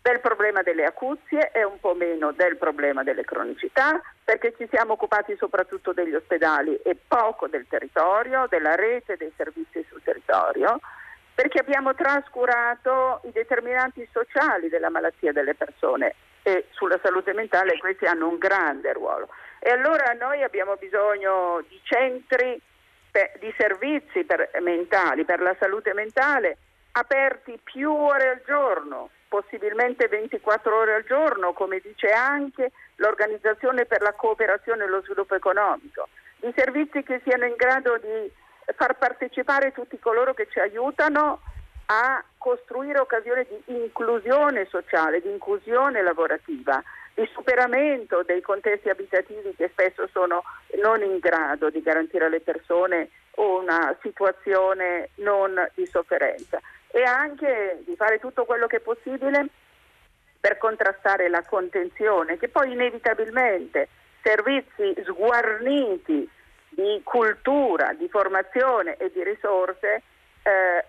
[0.04, 4.92] del problema delle acuzie e un po' meno del problema delle cronicità, perché ci siamo
[4.92, 10.78] occupati soprattutto degli ospedali e poco del territorio, della rete dei servizi sul territorio,
[11.34, 18.04] perché abbiamo trascurato i determinanti sociali della malattia delle persone e sulla salute mentale questi
[18.04, 19.30] hanno un grande ruolo.
[19.58, 22.60] E allora noi abbiamo bisogno di centri
[23.38, 26.58] di servizi per, mentali, per la salute mentale,
[26.92, 34.00] aperti più ore al giorno, possibilmente 24 ore al giorno, come dice anche l'Organizzazione per
[34.00, 38.30] la cooperazione e lo sviluppo economico, di servizi che siano in grado di
[38.76, 41.40] far partecipare tutti coloro che ci aiutano
[41.86, 46.80] a costruire occasioni di inclusione sociale, di inclusione lavorativa,
[47.14, 50.44] di superamento dei contesti abitativi che spesso sono
[50.80, 56.60] non in grado di garantire alle persone una situazione non di sofferenza
[56.94, 59.48] e anche di fare tutto quello che è possibile
[60.38, 63.88] per contrastare la contenzione che poi inevitabilmente
[64.22, 66.28] servizi sguarniti
[66.68, 70.02] di cultura, di formazione e di risorse
[70.42, 70.84] eh,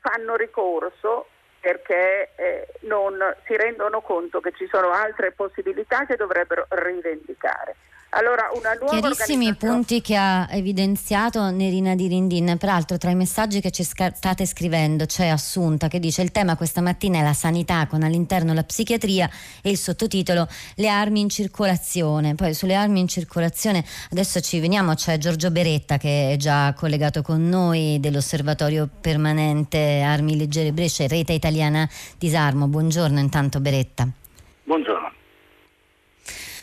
[0.00, 6.66] fanno ricorso perché eh, non si rendono conto che ci sono altre possibilità che dovrebbero
[6.68, 7.76] rivendicare.
[8.12, 12.56] Allora, una nuova Chiarissimi punti che ha evidenziato Nerina Di Rindin.
[12.58, 16.80] Peraltro, tra i messaggi che ci state scrivendo c'è Assunta che dice il tema questa
[16.80, 19.30] mattina è la sanità con all'interno la psichiatria
[19.62, 22.34] e il sottotitolo Le armi in circolazione.
[22.34, 27.22] Poi sulle armi in circolazione adesso ci veniamo, c'è Giorgio Beretta che è già collegato
[27.22, 32.66] con noi dell'Osservatorio Permanente Armi Leggere Brescia e Rete Italiana Disarmo.
[32.66, 34.08] Buongiorno intanto Beretta.
[34.64, 35.09] Buongiorno.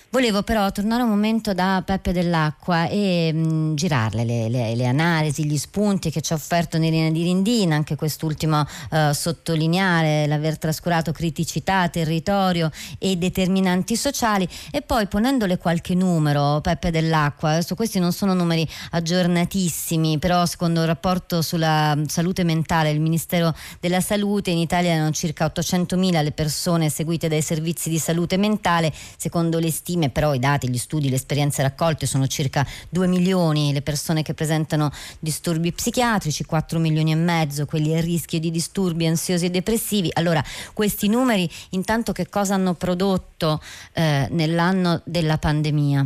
[0.10, 4.88] Volevo però tornare un momento da Peppe dell'Acqua e mh, mm, girarle le, le, le,
[4.88, 10.58] analisi, gli spunti che ci ha offerto Nerina di Rindina, anche quest'ultimo uh, sottolineare l'aver
[10.58, 14.48] trascurato criticità, territorio e determinanti sociali.
[14.72, 20.80] E poi ponendole qualche numero, Peppe dell'Acqua, adesso questi non sono numeri aggiornatissimi, però secondo
[20.80, 26.32] un rapporto sulla salute mentale del Ministero della Salute in Italia erano circa 800.000 le
[26.32, 30.78] persone seguite dai servizi di salute mentale, secondo le stime stime, però i dati, gli
[30.78, 36.78] studi, le esperienze raccolte sono circa 2 milioni le persone che presentano disturbi psichiatrici, 4
[36.80, 40.12] milioni e mezzo quelli a rischio di disturbi ansiosi e depressivi.
[40.14, 40.42] Allora,
[40.74, 43.60] questi numeri intanto che cosa hanno prodotto
[43.94, 46.06] eh, nell'anno della pandemia?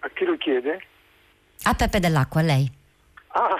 [0.00, 0.86] A chi lo chiede?
[1.62, 2.70] A Peppe dell'Acqua, a lei.
[3.28, 3.56] Ah,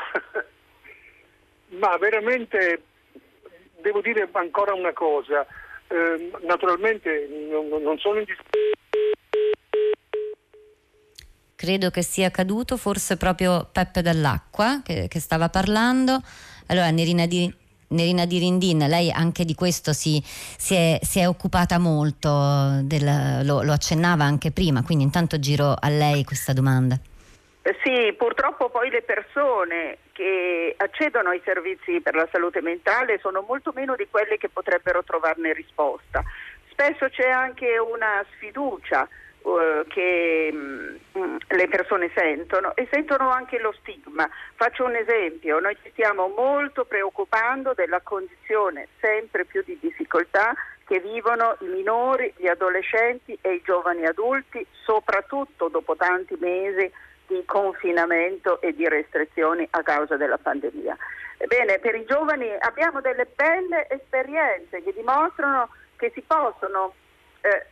[1.81, 2.83] ma veramente
[3.81, 5.47] devo dire ancora una cosa.
[5.95, 8.73] Eh, naturalmente non, non sono in discussione.
[11.55, 16.21] Credo che sia caduto forse proprio Peppe dall'Acqua che, che stava parlando.
[16.67, 17.53] Allora, Nerina di,
[17.89, 23.45] Nerina di Rindin, lei anche di questo si, si, è, si è, occupata molto, del,
[23.45, 26.99] lo, lo accennava anche prima, quindi intanto giro a lei questa domanda.
[27.63, 28.34] Eh, sì, purtroppo
[28.75, 34.09] poi le persone che accedono ai servizi per la salute mentale sono molto meno di
[34.11, 36.25] quelle che potrebbero trovarne risposta.
[36.71, 39.09] Spesso c'è anche una sfiducia
[39.43, 44.29] uh, che um, le persone sentono e sentono anche lo stigma.
[44.57, 50.53] Faccio un esempio, noi ci stiamo molto preoccupando della condizione sempre più di difficoltà
[50.85, 56.91] che vivono i minori, gli adolescenti e i giovani adulti, soprattutto dopo tanti mesi
[57.35, 60.97] di confinamento e di restrizioni a causa della pandemia.
[61.39, 66.95] Ebbene, per i giovani abbiamo delle belle esperienze che dimostrano che si possono
[67.41, 67.67] eh,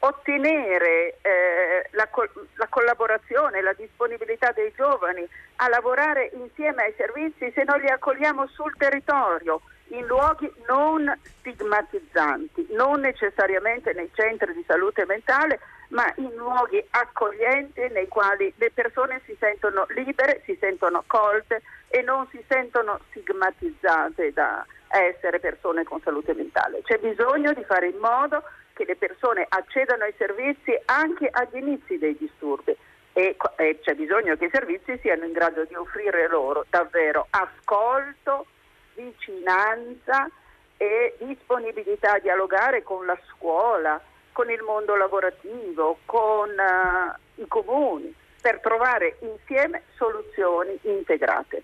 [0.00, 2.08] ottenere eh, la,
[2.54, 8.46] la, collaborazione, la disponibilità dei giovani a lavorare insieme ai servizi se noi li accogliamo
[8.48, 16.34] sul territorio in luoghi non stigmatizzanti, non necessariamente nei centri di salute mentale, ma in
[16.34, 22.42] luoghi accoglienti nei quali le persone si sentono libere, si sentono colte e non si
[22.48, 26.82] sentono stigmatizzate da essere persone con salute mentale.
[26.82, 31.98] C'è bisogno di fare in modo che le persone accedano ai servizi anche agli inizi
[31.98, 32.76] dei disturbi
[33.12, 38.46] e, e c'è bisogno che i servizi siano in grado di offrire loro davvero ascolto,
[38.94, 40.28] vicinanza
[40.76, 43.98] e disponibilità a dialogare con la scuola,
[44.36, 51.62] con il mondo lavorativo, con uh, i comuni, per trovare insieme soluzioni integrate.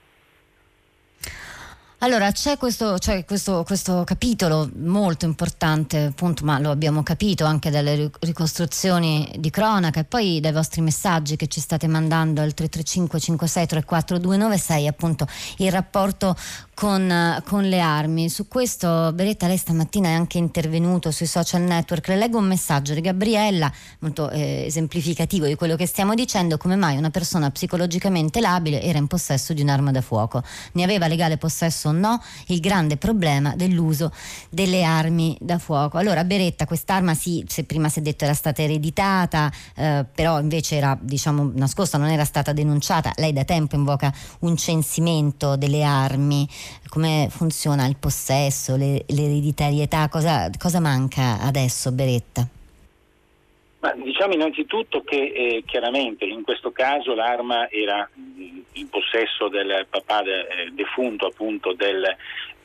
[2.02, 7.70] Allora, c'è, questo, c'è questo, questo, capitolo molto importante, appunto, ma lo abbiamo capito anche
[7.70, 13.20] dalle ricostruzioni di cronaca e poi dai vostri messaggi che ci state mandando al 335
[13.20, 16.34] 56 34 296, appunto il rapporto
[16.74, 18.28] con, con, le armi.
[18.28, 22.08] Su questo Beretta lei stamattina è anche intervenuto sui social network.
[22.08, 26.74] Le leggo un messaggio di Gabriella, molto eh, esemplificativo di quello che stiamo dicendo, come
[26.74, 30.42] mai una persona psicologicamente labile era in possesso di un'arma da fuoco.
[30.72, 32.22] Ne aveva legale possesso no?
[32.46, 34.12] Il grande problema dell'uso
[34.50, 35.98] delle armi da fuoco.
[35.98, 40.76] Allora Beretta, quest'arma sì, se prima si è detto era stata ereditata, eh, però invece
[40.76, 43.12] era diciamo nascosta, non era stata denunciata.
[43.16, 46.48] Lei da tempo invoca un censimento delle armi
[46.88, 52.46] come funziona il possesso, le, l'ereditarietà, cosa, cosa manca adesso Beretta?
[53.82, 60.22] Ma diciamo innanzitutto che eh, chiaramente in questo caso l'arma era in possesso del papà
[60.22, 62.04] de, eh, defunto appunto del,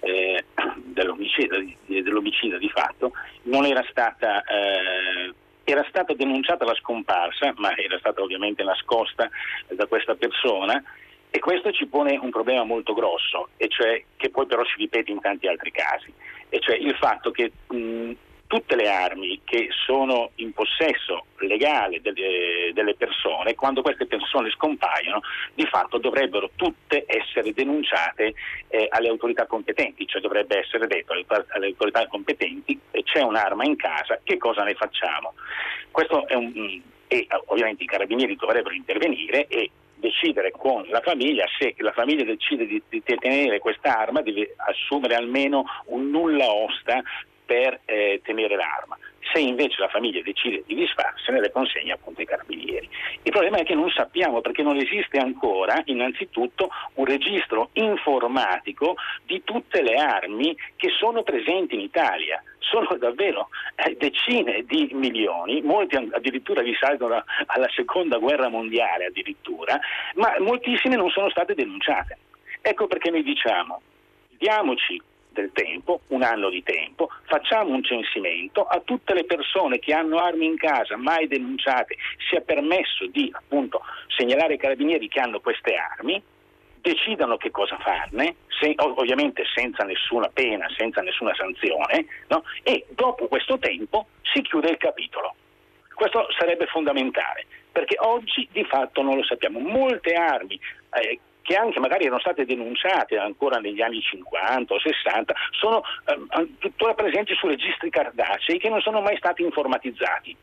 [0.02, 0.46] eh,
[0.78, 7.98] dell'omicida, dell'omicida, di fatto, non era stata, eh, era stata denunciata la scomparsa, ma era
[7.98, 9.28] stata ovviamente nascosta
[9.70, 10.80] da questa persona
[11.32, 15.10] e questo ci pone un problema molto grosso, e cioè che poi però si ripete
[15.10, 16.14] in tanti altri casi,
[16.50, 18.12] e cioè il fatto che mh,
[18.48, 25.22] tutte le armi che sono in possesso legale delle, delle, persone, quando queste persone scompaiono,
[25.54, 28.34] di fatto dovrebbero tutte essere denunciate
[28.70, 33.66] eh, alle autorità competenti, cioè dovrebbe essere detto alle, alle autorità competenti eh, c'è un'arma
[33.66, 35.34] in casa, che cosa ne facciamo?
[36.30, 42.24] Un, e ovviamente i carabinieri dovrebbero intervenire e decidere con la famiglia se la famiglia
[42.24, 47.02] decide di, di tenere quest'arma deve assumere almeno un nulla osta
[47.48, 48.98] per eh, tenere l'arma.
[49.32, 52.90] Se invece la famiglia decide di disfarsene, le consegna appunto ai carabinieri.
[53.24, 59.42] Il problema è che non sappiamo perché non esiste ancora, innanzitutto, un registro informatico di
[59.44, 62.42] tutte le armi che sono presenti in Italia.
[62.60, 69.80] Sono davvero eh, decine di milioni, molti addirittura risalgono alla seconda guerra mondiale addirittura,
[70.16, 72.18] ma moltissime non sono state denunciate.
[72.62, 73.82] Ecco perché noi diciamo,
[74.38, 75.02] diamoci
[75.38, 80.18] del tempo, un anno di tempo, facciamo un censimento a tutte le persone che hanno
[80.18, 81.96] armi in casa mai denunciate,
[82.30, 83.82] sia permesso di appunto
[84.16, 86.22] segnalare ai carabinieri che hanno queste armi,
[86.82, 92.44] decidano che cosa farne, se, ovviamente senza nessuna pena, senza nessuna sanzione, no?
[92.64, 95.36] e dopo questo tempo si chiude il capitolo.
[95.94, 99.60] Questo sarebbe fondamentale, perché oggi di fatto non lo sappiamo.
[99.60, 100.60] Molte armi
[100.94, 106.50] eh, che anche magari erano state denunciate ancora negli anni 50 o 60, sono eh,
[106.60, 110.36] tuttora presenti su registri cardacei che non sono mai stati informatizzati.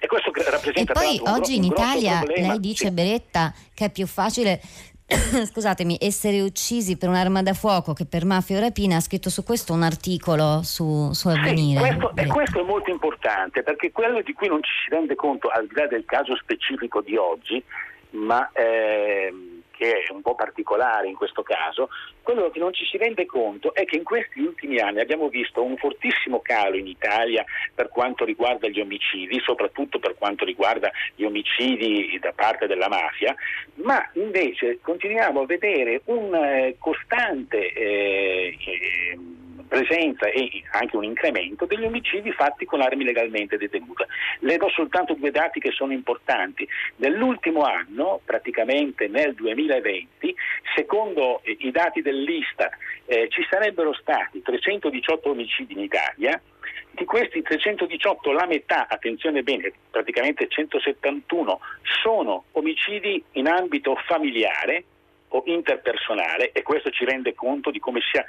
[0.00, 2.92] E questo rappresenta e poi oggi in Italia lei dice sì.
[2.92, 4.60] Beretta che è più facile
[5.06, 9.44] scusatemi, essere uccisi per un'arma da fuoco che per mafia o rapina, ha scritto su
[9.44, 11.80] questo un articolo su, su Avvenire.
[11.80, 15.14] Sì, questo, e questo è molto importante perché quello di cui non ci si rende
[15.14, 17.62] conto, al di là del caso specifico di oggi,
[18.10, 21.88] ma eh, che è un po' particolare in questo caso,
[22.22, 25.62] quello che non ci si rende conto è che in questi ultimi anni abbiamo visto
[25.62, 31.22] un fortissimo calo in Italia per quanto riguarda gli omicidi, soprattutto per quanto riguarda gli
[31.22, 33.34] omicidi da parte della mafia,
[33.74, 39.18] ma invece continuiamo a vedere un eh, costante eh, eh,
[39.66, 44.06] presenza e anche un incremento degli omicidi fatti con armi legalmente detenute.
[44.40, 46.68] Le do soltanto due dati che sono importanti.
[46.96, 50.34] Nell'ultimo anno, praticamente nel 2020,
[50.74, 52.72] secondo i dati dell'Istat,
[53.06, 56.40] eh, ci sarebbero stati 318 omicidi in Italia,
[56.90, 61.60] di questi 318 la metà, attenzione bene, praticamente 171
[62.02, 64.84] sono omicidi in ambito familiare
[65.28, 68.24] o interpersonale e questo ci rende conto di come sia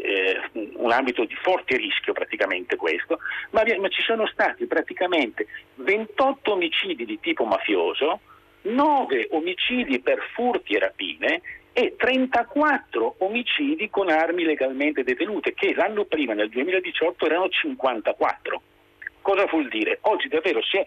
[0.00, 0.40] eh,
[0.74, 3.18] un ambito di forte rischio praticamente questo,
[3.50, 8.20] ma, ma ci sono stati praticamente 28 omicidi di tipo mafioso,
[8.62, 16.04] 9 omicidi per furti e rapine e 34 omicidi con armi legalmente detenute, che l'anno
[16.04, 18.62] prima, nel 2018, erano 54.
[19.20, 19.98] Cosa vuol dire?
[20.02, 20.84] Oggi davvero è,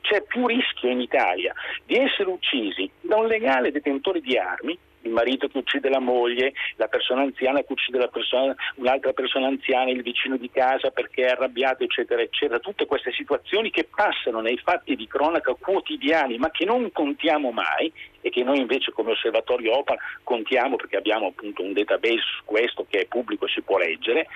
[0.00, 5.10] c'è più rischio in Italia di essere uccisi da un legale detentore di armi il
[5.10, 10.02] marito che uccide la moglie, la persona anziana che uccide persona, un'altra persona anziana, il
[10.02, 12.58] vicino di casa perché è arrabbiato, eccetera, eccetera.
[12.58, 17.92] Tutte queste situazioni che passano nei fatti di cronaca quotidiani, ma che non contiamo mai
[18.20, 22.86] e che noi invece come osservatorio OPA contiamo perché abbiamo appunto un database su questo
[22.88, 24.26] che è pubblico e si può leggere.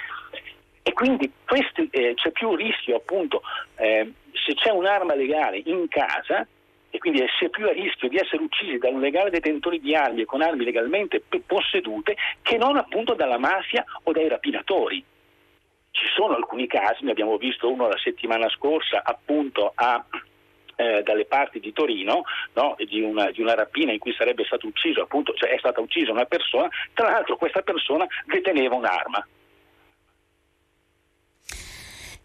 [0.84, 3.42] E quindi questi, eh, c'è più rischio appunto
[3.76, 6.46] eh, se c'è un'arma legale in casa
[6.94, 10.20] e quindi è più a rischio di essere uccisi da un legale detentore di armi
[10.20, 15.02] e con armi legalmente possedute che non appunto dalla mafia o dai rapinatori.
[15.90, 20.04] Ci sono alcuni casi, ne abbiamo visto uno la settimana scorsa appunto a
[20.76, 22.24] eh, dalle parti di Torino
[22.54, 25.80] no, di, una, di, una, rapina in cui sarebbe stato ucciso, appunto, cioè è stata
[25.80, 29.26] uccisa una persona, tra l'altro questa persona deteneva un'arma.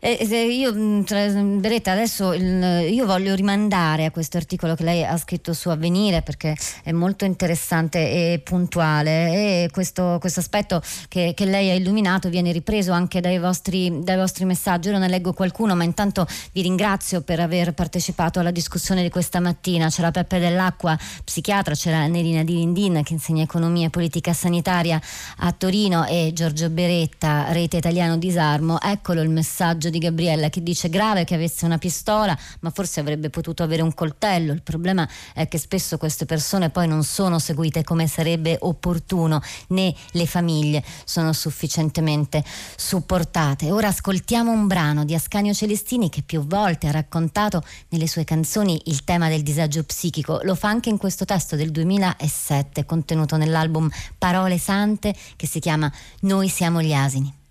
[0.10, 5.52] Eh, io, Beretta, adesso il, io voglio rimandare a questo articolo che lei ha scritto
[5.52, 11.72] su Avvenire perché è molto interessante e puntuale e questo, questo aspetto che, che, lei
[11.72, 14.88] ha illuminato viene ripreso anche dai vostri, dai vostri messaggi.
[14.88, 19.42] Ora ne leggo qualcuno, ma intanto vi ringrazio per aver partecipato alla discussione di questa
[19.42, 19.90] mattina.
[19.90, 25.02] C'era Peppe Dell'Acqua, psichiatra, c'era Nerina Di Lindin che insegna economia e politica sanitaria
[25.40, 28.80] a Torino e Giorgio Beretta, rete italiano disarmo.
[28.80, 33.00] Eccolo il messaggio messaggio di Gabriella che dice grave che avesse una pistola, ma forse
[33.00, 34.54] avrebbe potuto avere un coltello.
[34.54, 39.94] Il problema è che spesso queste persone poi non sono seguite come sarebbe opportuno, né
[40.12, 42.44] le famiglie sono sufficientemente
[42.76, 43.72] supportate.
[43.72, 48.80] Ora ascoltiamo un brano di Ascanio Celestini che più volte ha raccontato nelle sue canzoni
[48.86, 50.40] il tema del disagio psichico.
[50.44, 55.92] Lo fa anche in questo testo del 2007 contenuto nell'album Parole Sante che si chiama
[56.22, 57.46] Noi siamo gli asini.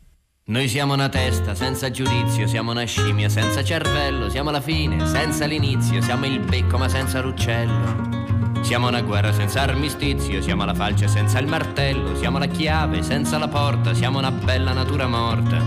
[0.49, 5.45] Noi siamo una testa senza giudizio, siamo una scimmia senza cervello, siamo la fine senza
[5.45, 8.63] l'inizio, siamo il becco ma senza l'uccello.
[8.63, 13.39] Siamo una guerra senza armistizio, siamo la falce senza il martello, siamo la chiave senza
[13.39, 15.59] la porta, siamo una bella natura morta.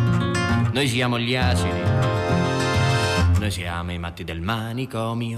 [0.72, 1.82] Noi siamo gli asini,
[3.38, 5.36] noi siamo i matti del manicomio.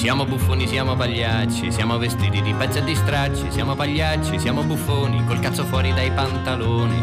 [0.00, 5.26] Siamo buffoni, siamo pagliacci, siamo vestiti di pezzi e di stracci, siamo pagliacci, siamo buffoni,
[5.26, 7.02] col cazzo fuori dai pantaloni.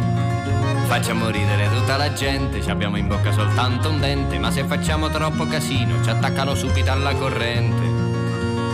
[0.88, 5.10] Facciamo ridere tutta la gente, ci abbiamo in bocca soltanto un dente, ma se facciamo
[5.10, 7.84] troppo casino ci attaccano subito alla corrente.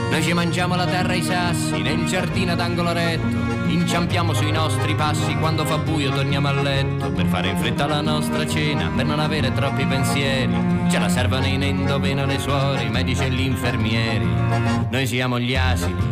[0.10, 4.94] Noi ci mangiamo la terra e i sassi, nel giardino d'angolo retto, Inciampiamo sui nostri
[4.94, 9.04] passi, quando fa buio torniamo a letto per fare in fretta la nostra cena, per
[9.04, 10.56] non avere troppi pensieri.
[10.92, 14.28] Ce la servono in endovena le suore, i medici e gli infermieri.
[14.92, 16.04] Noi siamo gli asini,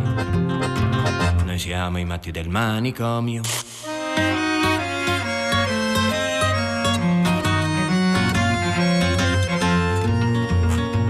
[1.44, 3.42] noi siamo i matti del manicomio.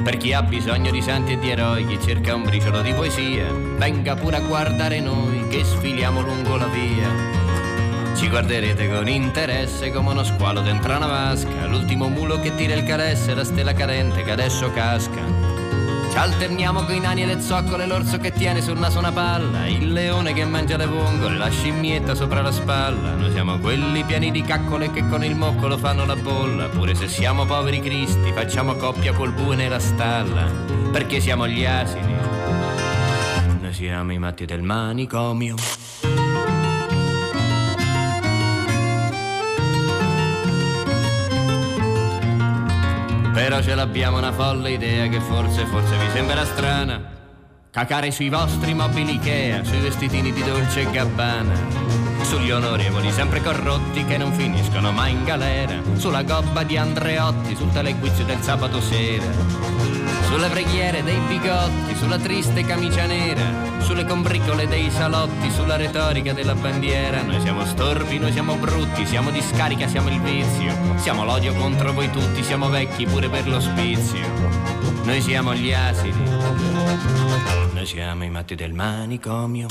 [0.05, 3.47] Per chi ha bisogno di santi e di eroi, chi cerca un briciolo di poesia,
[3.79, 7.11] venga pure a guardare noi che sfiliamo lungo la via.
[8.17, 12.85] Ci guarderete con interesse come uno squalo dentro una vasca, l'ultimo mulo che tira il
[12.85, 15.21] calesse, la stella cadente che adesso casca.
[16.11, 19.93] Ci alterniamo coi nani e le zoccole, l'orso che tiene sul naso una palla, il
[19.93, 23.13] leone che mangia le vongole, la scimmietta sopra la spalla.
[23.13, 27.09] Noi siamo quelli pieni di caccole che con il moccolo fanno la bolla, pure se
[27.09, 30.51] siamo poveri cristi, facciamo coppia col bue nella stalla,
[30.91, 32.32] perché siamo gli asini.
[33.83, 35.57] Siamo i matti del manicomio.
[43.35, 47.11] Però ce l'abbiamo una folle idea che forse, forse vi sembra strana.
[47.73, 51.53] Cacare sui vostri mobili Ikea, sui vestitini di Dolce Gabbana.
[52.23, 55.75] Sugli onorevoli sempre corrotti che non finiscono mai in galera.
[55.97, 59.52] Sulla gobba di Andreotti, sul telequiz del sabato sera
[60.33, 63.43] sulle preghiere dei bigotti, sulla triste camicia nera,
[63.81, 67.21] sulle combricole dei salotti, sulla retorica della bandiera.
[67.21, 71.93] Noi siamo storpi, noi siamo brutti, siamo di scarica, siamo il vizio, siamo l'odio contro
[71.93, 74.27] voi tutti, siamo vecchi pure per l'ospizio.
[75.05, 76.23] Noi siamo gli asidi,
[77.75, 79.67] noi siamo i matti del manicomio.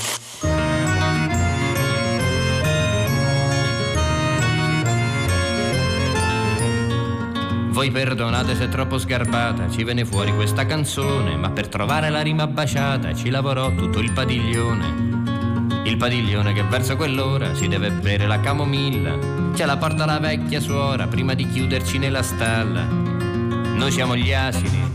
[7.72, 12.46] Voi perdonate se troppo sgarbata, ci venne fuori questa canzone, ma per trovare la rima
[12.46, 15.80] baciata ci lavorò tutto il padiglione.
[15.84, 19.16] Il padiglione che verso quell'ora si deve bere la camomilla,
[19.54, 22.82] ce la porta la vecchia suora prima di chiuderci nella stalla.
[22.82, 24.90] Noi siamo gli asini,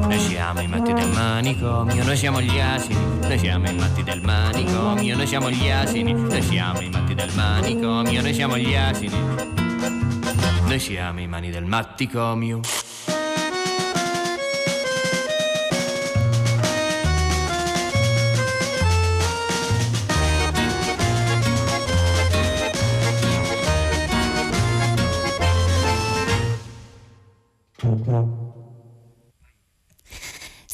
[0.00, 4.20] noi siamo i matti del manicomio, noi siamo gli asini, noi siamo i matti del
[4.22, 9.63] manicomio, noi siamo gli asini, noi siamo i matti del manicomio, noi siamo gli asini.
[10.74, 12.58] Noi siamo i mani del matticomio.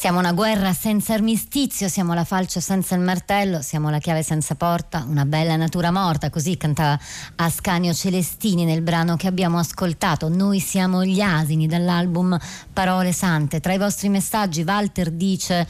[0.01, 4.55] Siamo una guerra senza armistizio, siamo la falce senza il martello, siamo la chiave senza
[4.55, 6.99] porta, una bella natura morta, così cantava
[7.37, 10.31] Ascanio Celestini nel brano che abbiamo ascoltato.
[10.31, 12.35] Noi siamo gli asini dall'album
[12.73, 13.61] Parole Sante.
[13.61, 15.69] Tra i vostri messaggi Walter dice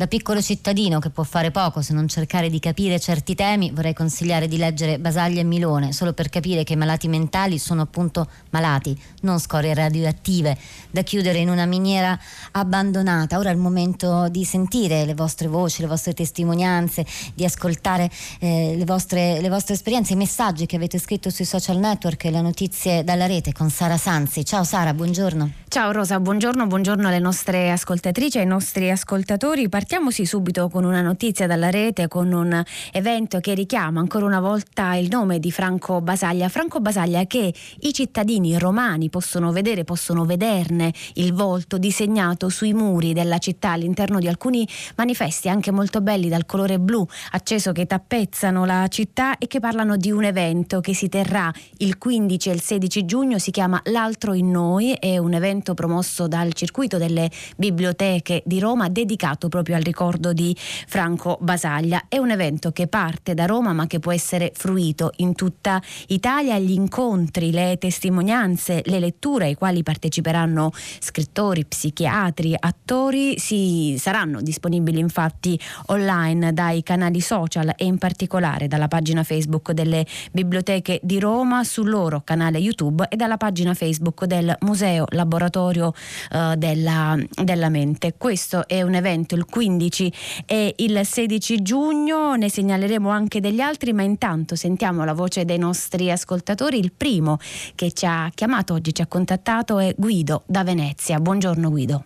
[0.00, 3.92] da piccolo cittadino che può fare poco se non cercare di capire certi temi, vorrei
[3.92, 8.26] consigliare di leggere Basaglia e Milone, solo per capire che i malati mentali sono appunto
[8.48, 10.56] malati, non scorie radioattive,
[10.90, 12.18] da chiudere in una miniera
[12.52, 13.36] abbandonata.
[13.36, 18.76] Ora è il momento di sentire le vostre voci, le vostre testimonianze, di ascoltare eh,
[18.78, 22.40] le, vostre, le vostre esperienze, i messaggi che avete scritto sui social network e le
[22.40, 24.46] notizie dalla rete con Sara Sanzi.
[24.46, 25.50] Ciao Sara, buongiorno.
[25.68, 29.68] Ciao Rosa, buongiorno, buongiorno alle nostre ascoltatrici ai nostri ascoltatori.
[29.90, 32.62] Partiamoci subito con una notizia dalla rete, con un
[32.92, 36.48] evento che richiama ancora una volta il nome di Franco Basaglia.
[36.48, 43.12] Franco Basaglia che i cittadini romani possono vedere, possono vederne il volto disegnato sui muri
[43.12, 44.64] della città all'interno di alcuni
[44.94, 49.96] manifesti anche molto belli dal colore blu acceso che tappezzano la città e che parlano
[49.96, 54.34] di un evento che si terrà il 15 e il 16 giugno, si chiama L'altro
[54.34, 59.86] in noi, è un evento promosso dal circuito delle biblioteche di Roma dedicato proprio al
[59.86, 60.54] ricordo di
[60.86, 62.04] Franco Basaglia.
[62.08, 66.58] È un evento che parte da Roma ma che può essere fruito in tutta Italia.
[66.58, 70.70] Gli incontri, le testimonianze, le letture ai quali parteciperanno
[71.00, 78.88] scrittori, psichiatri, attori si, saranno disponibili infatti online dai canali social e in particolare dalla
[78.88, 84.54] pagina Facebook delle biblioteche di Roma, sul loro canale YouTube e dalla pagina Facebook del
[84.60, 85.92] Museo Laboratorio
[86.30, 88.14] eh, della, della Mente.
[88.18, 90.12] Questo è un evento il 15
[90.46, 95.58] e il 16 giugno, ne segnaleremo anche degli altri, ma intanto sentiamo la voce dei
[95.58, 96.78] nostri ascoltatori.
[96.78, 97.36] Il primo
[97.74, 101.18] che ci ha chiamato oggi, ci ha contattato è Guido da Venezia.
[101.18, 102.04] Buongiorno Guido.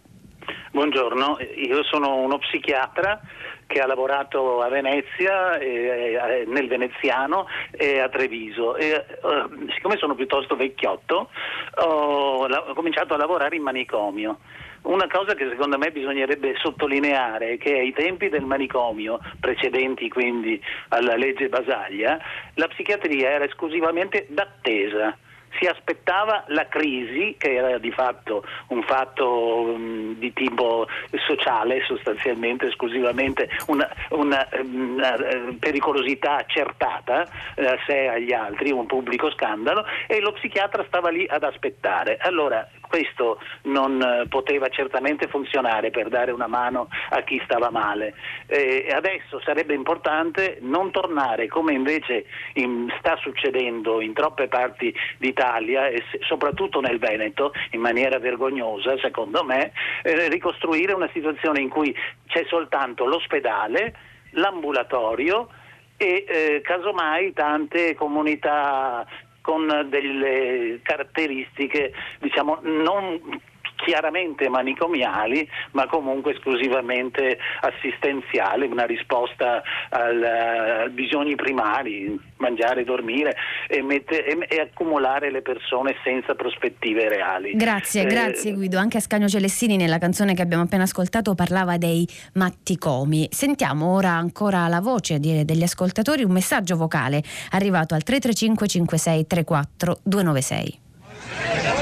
[0.72, 1.38] Buongiorno,
[1.68, 3.20] io sono uno psichiatra
[3.68, 8.74] che ha lavorato a Venezia, eh, nel veneziano e a Treviso.
[8.74, 9.04] E, eh,
[9.76, 11.28] siccome sono piuttosto vecchiotto,
[11.76, 14.38] ho, ho cominciato a lavorare in manicomio.
[14.84, 20.60] Una cosa che secondo me bisognerebbe sottolineare è che ai tempi del manicomio, precedenti quindi
[20.88, 22.18] alla legge Basaglia,
[22.54, 25.16] la psichiatria era esclusivamente d'attesa
[25.58, 30.86] si aspettava la crisi, che era di fatto un fatto um, di tipo
[31.26, 38.86] sociale, sostanzialmente esclusivamente una, una, una eh, pericolosità accertata eh, sé e agli altri, un
[38.86, 42.16] pubblico scandalo, e lo psichiatra stava lì ad aspettare.
[42.20, 48.14] Allora, questo non eh, poteva certamente funzionare per dare una mano a chi stava male.
[48.46, 55.88] Eh, adesso sarebbe importante non tornare, come invece in, sta succedendo in troppe parti d'Italia
[55.88, 59.72] e soprattutto nel Veneto, in maniera vergognosa secondo me,
[60.04, 61.92] eh, ricostruire una situazione in cui
[62.28, 63.92] c'è soltanto l'ospedale,
[64.34, 65.48] l'ambulatorio
[65.96, 69.04] e eh, casomai tante comunità
[69.44, 73.20] con delle caratteristiche diciamo, non
[73.84, 83.36] chiaramente manicomiali, ma comunque esclusivamente assistenziali, una risposta ai bisogni primari, mangiare, dormire
[83.68, 87.52] e, mette, e, e, accumulare le persone senza prospettive reali.
[87.54, 88.78] Grazie, eh, grazie Guido.
[88.78, 93.28] Anche Ascanio Celestini nella canzone che abbiamo appena ascoltato parlava dei matticomi.
[93.30, 99.26] Sentiamo ora ancora la voce di, degli ascoltatori, un messaggio vocale arrivato al 335 56
[99.26, 101.73] 34 296.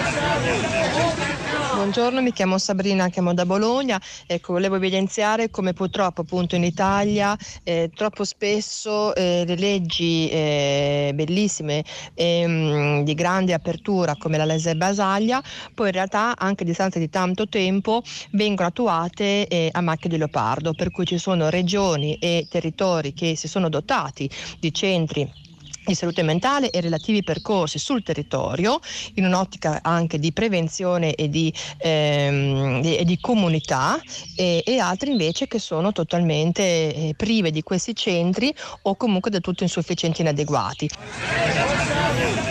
[1.93, 4.01] Buongiorno, mi chiamo Sabrina, chiamo da Bologna.
[4.27, 11.13] Ecco, volevo evidenziare come purtroppo appunto in Italia eh, troppo spesso eh, le leggi eh,
[11.15, 11.85] bellissime
[12.15, 15.43] ehm, di grande apertura come la legge Basaglia,
[15.75, 20.17] poi in realtà anche a distanza di tanto tempo vengono attuate eh, a macchia di
[20.17, 25.42] leopardo, per cui ci sono regioni e territori che si sono dotati di centri
[25.85, 28.81] di salute mentale e relativi percorsi sul territorio
[29.15, 34.01] in un'ottica anche di prevenzione e di, ehm, e di comunità
[34.37, 39.41] e, e, altri invece che sono totalmente eh, prive di questi centri o comunque del
[39.41, 40.91] tutto insufficienti e inadeguati.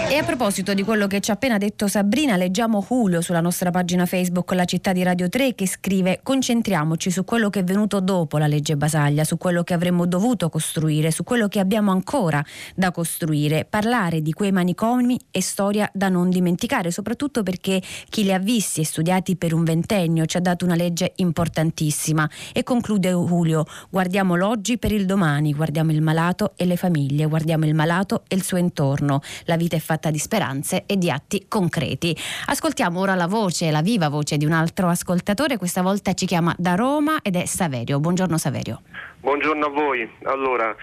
[0.09, 3.71] E a proposito di quello che ci ha appena detto Sabrina, leggiamo Julio sulla nostra
[3.71, 8.01] pagina Facebook La città di Radio 3 che scrive concentriamoci su quello che è venuto
[8.01, 12.43] dopo la legge Basaglia, su quello che avremmo dovuto costruire, su quello che abbiamo ancora
[12.75, 13.20] da costruire.
[13.69, 18.81] Parlare di quei manicomi è storia da non dimenticare, soprattutto perché chi li ha visti
[18.81, 22.27] e studiati per un ventennio ci ha dato una legge importantissima.
[22.51, 27.65] E conclude Julio, guardiamo l'oggi per il domani, guardiamo il malato e le famiglie, guardiamo
[27.65, 29.21] il malato e il suo intorno.
[29.45, 32.15] La vita è fatta di speranze e di atti concreti.
[32.47, 36.55] Ascoltiamo ora la voce, la viva voce di un altro ascoltatore, questa volta ci chiama
[36.57, 37.99] da Roma ed è Saverio.
[37.99, 38.81] Buongiorno Saverio.
[39.21, 40.09] Buongiorno a voi.
[40.23, 40.75] Allora,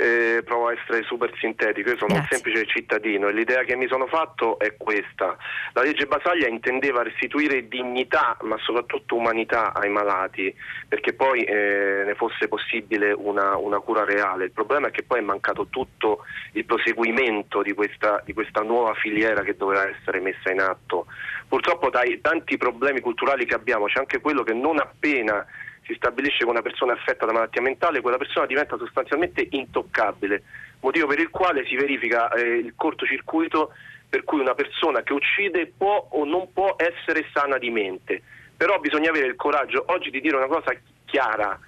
[0.00, 2.36] eh, provo a essere super sintetico, io sono Grazie.
[2.36, 5.36] un semplice cittadino e l'idea che mi sono fatto è questa.
[5.74, 10.54] La legge Basaglia intendeva restituire dignità ma soprattutto umanità ai malati
[10.88, 14.44] perché poi eh, ne fosse possibile una, una, cura reale.
[14.44, 18.94] Il problema è che poi è mancato tutto il proseguimento di questa, di questa nuova
[18.94, 21.06] filiera che doveva essere messa in atto.
[21.46, 25.44] Purtroppo dai tanti problemi culturali che abbiamo c'è anche quello che non appena
[25.90, 30.42] si stabilisce che una persona affetta da malattia mentale, quella persona diventa sostanzialmente intoccabile,
[30.80, 33.72] motivo per il quale si verifica eh, il cortocircuito
[34.08, 38.22] per cui una persona che uccide può o non può essere sana di mente.
[38.56, 40.72] Però bisogna avere il coraggio oggi di dire una cosa
[41.06, 41.58] chiara,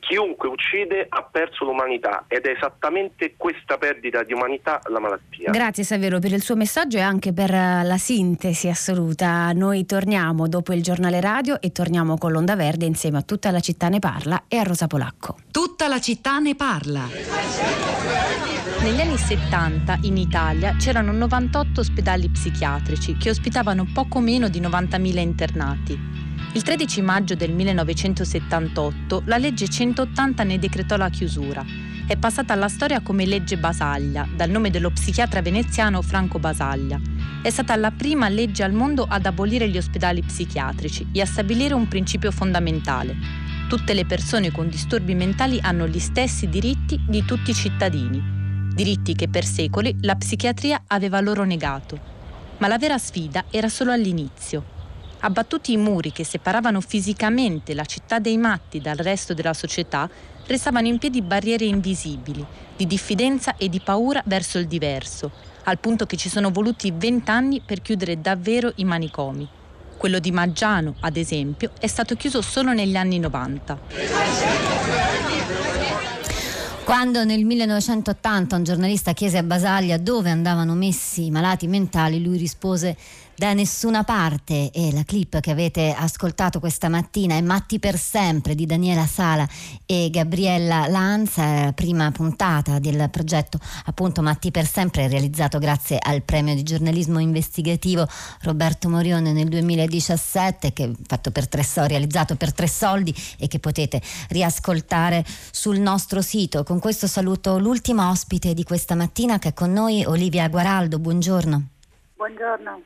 [0.00, 5.50] chiunque uccide ha perso l'umanità ed è esattamente questa perdita di umanità la malattia.
[5.50, 9.52] Grazie Saverio per il suo messaggio e anche per eh, la sintesi assoluta.
[9.52, 13.60] Noi torniamo dopo il giornale radio e torniamo con l'Onda Verde insieme a Tutta la
[13.60, 15.36] città ne parla e a Rosa Polacco.
[15.50, 17.08] Tutta la città ne parla.
[18.82, 25.18] Negli anni 70 in Italia c'erano 98 ospedali psichiatrici che ospitavano poco meno di 90.000
[25.18, 26.21] internati.
[26.54, 31.64] Il 13 maggio del 1978 la legge 180 ne decretò la chiusura.
[32.06, 37.00] È passata alla storia come legge Basaglia, dal nome dello psichiatra veneziano Franco Basaglia.
[37.42, 41.72] È stata la prima legge al mondo ad abolire gli ospedali psichiatrici e a stabilire
[41.72, 43.16] un principio fondamentale.
[43.66, 48.22] Tutte le persone con disturbi mentali hanno gli stessi diritti di tutti i cittadini,
[48.74, 51.98] diritti che per secoli la psichiatria aveva loro negato.
[52.58, 54.80] Ma la vera sfida era solo all'inizio.
[55.24, 60.10] Abbattuti i muri che separavano fisicamente la città dei matti dal resto della società,
[60.46, 62.44] restavano in piedi barriere invisibili,
[62.76, 65.30] di diffidenza e di paura verso il diverso,
[65.64, 69.48] al punto che ci sono voluti vent'anni per chiudere davvero i manicomi.
[69.96, 73.78] Quello di Maggiano, ad esempio, è stato chiuso solo negli anni 90.
[76.84, 82.36] Quando nel 1980 un giornalista chiese a Basaglia dove andavano messi i malati mentali, lui
[82.36, 82.96] rispose
[83.34, 88.54] da nessuna parte e la clip che avete ascoltato questa mattina è Matti per sempre
[88.54, 89.48] di Daniela Sala
[89.86, 96.22] e Gabriella Lanza, la prima puntata del progetto appunto Matti per sempre realizzato grazie al
[96.22, 98.06] premio di giornalismo investigativo
[98.42, 103.58] Roberto Morione nel 2017 che fatto per tre soldi, realizzato per tre soldi e che
[103.58, 106.62] potete riascoltare sul nostro sito.
[106.64, 111.66] Con questo saluto l'ultima ospite di questa mattina che è con noi Olivia Guaraldo, buongiorno.
[112.16, 112.82] Buongiorno.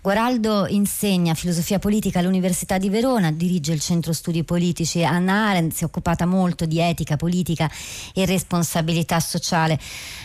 [0.00, 5.82] Guaraldo insegna filosofia politica all'Università di Verona, dirige il centro studi politici Anna Arendt, si
[5.82, 7.70] è occupata molto di etica, politica
[8.14, 9.78] e responsabilità sociale.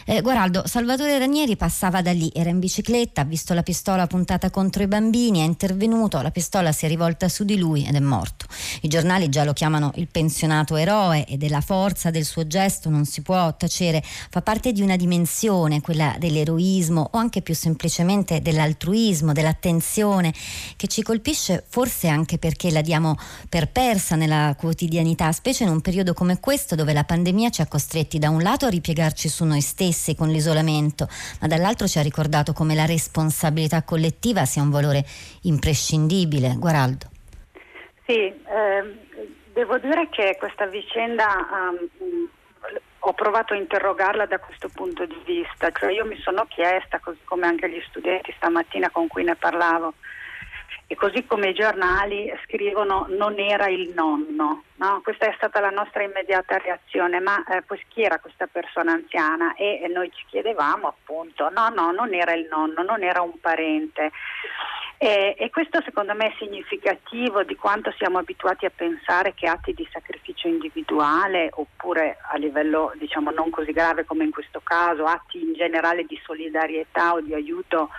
[0.05, 4.49] Eh, Guaraldo, Salvatore Ranieri passava da lì, era in bicicletta, ha visto la pistola puntata
[4.49, 7.99] contro i bambini, è intervenuto, la pistola si è rivolta su di lui ed è
[7.99, 8.45] morto.
[8.81, 13.05] I giornali già lo chiamano il pensionato eroe e della forza del suo gesto non
[13.05, 19.30] si può tacere, fa parte di una dimensione, quella dell'eroismo o anche più semplicemente dell'altruismo
[19.31, 20.31] dell'umorismo, dell'attenzione
[20.77, 23.15] che ci colpisce forse anche perché la diamo
[23.49, 27.67] per persa nella quotidianità, specie in un periodo come questo dove la pandemia ci ha
[27.67, 31.07] costretti da un lato a ripiegarci su noi stessi con l'isolamento,
[31.39, 35.05] ma dall'altro ci ha ricordato come la responsabilità collettiva sia un valore
[35.43, 36.55] imprescindibile.
[36.57, 37.09] Guaraldo.
[38.05, 38.35] Sì, eh,
[39.53, 42.29] devo dire che questa vicenda um,
[43.03, 47.19] ho provato a interrogarla da questo punto di vista, cioè io mi sono chiesta, così
[47.23, 49.93] come anche gli studenti stamattina con cui ne parlavo,
[50.85, 55.01] e così come i giornali scrivono non era il nonno, no?
[55.01, 59.55] questa è stata la nostra immediata reazione, ma eh, chi era questa persona anziana?
[59.55, 63.39] E, e noi ci chiedevamo appunto, no, no, non era il nonno, non era un
[63.39, 64.11] parente.
[65.03, 69.73] E, e, questo secondo me è significativo di quanto siamo abituati a pensare che atti
[69.73, 75.41] di sacrificio individuale oppure a livello diciamo non così grave come in questo caso, atti
[75.41, 77.89] in generale di solidarietà o di aiuto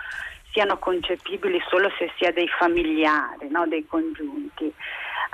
[0.53, 3.67] siano concepibili solo se si è dei familiari, no?
[3.67, 4.73] dei congiunti.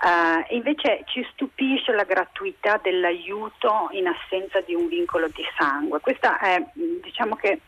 [0.01, 5.99] Uh, invece ci stupisce la gratuità dell'aiuto in assenza di un vincolo di sangue.
[5.99, 7.59] Questa è, diciamo che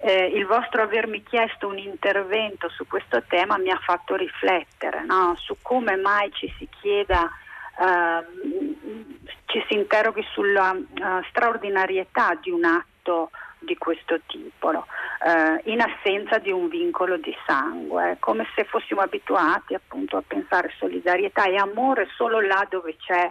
[0.00, 5.34] eh, il vostro avermi chiesto un intervento su questo tema mi ha fatto riflettere no?
[5.36, 7.28] su come mai ci si chieda,
[7.78, 8.74] uh,
[9.46, 14.86] ci si interroghi sulla uh, straordinarietà di un atto di questo tipo, no?
[15.24, 20.72] uh, in assenza di un vincolo di sangue, come se fossimo abituati appunto a pensare
[20.78, 23.28] solidarietà e amore solo là dove c'è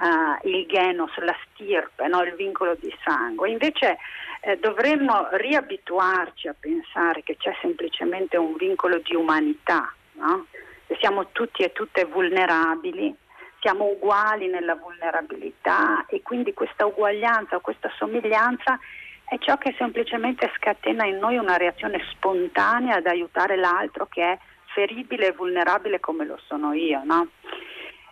[0.00, 2.22] uh, il genos, la stirpe, no?
[2.22, 3.50] il vincolo di sangue.
[3.50, 3.98] Invece
[4.40, 10.46] eh, dovremmo riabituarci a pensare che c'è semplicemente un vincolo di umanità, no?
[10.86, 13.14] che siamo tutti e tutte vulnerabili,
[13.60, 18.78] siamo uguali nella vulnerabilità e quindi questa uguaglianza o questa somiglianza
[19.26, 24.38] è ciò che semplicemente scatena in noi una reazione spontanea ad aiutare l'altro che è
[24.72, 27.02] feribile e vulnerabile come lo sono io.
[27.04, 27.28] No?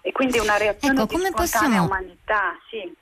[0.03, 1.85] E quindi una reazione ecco, spontanea possiamo...
[1.85, 2.93] umanità, sì.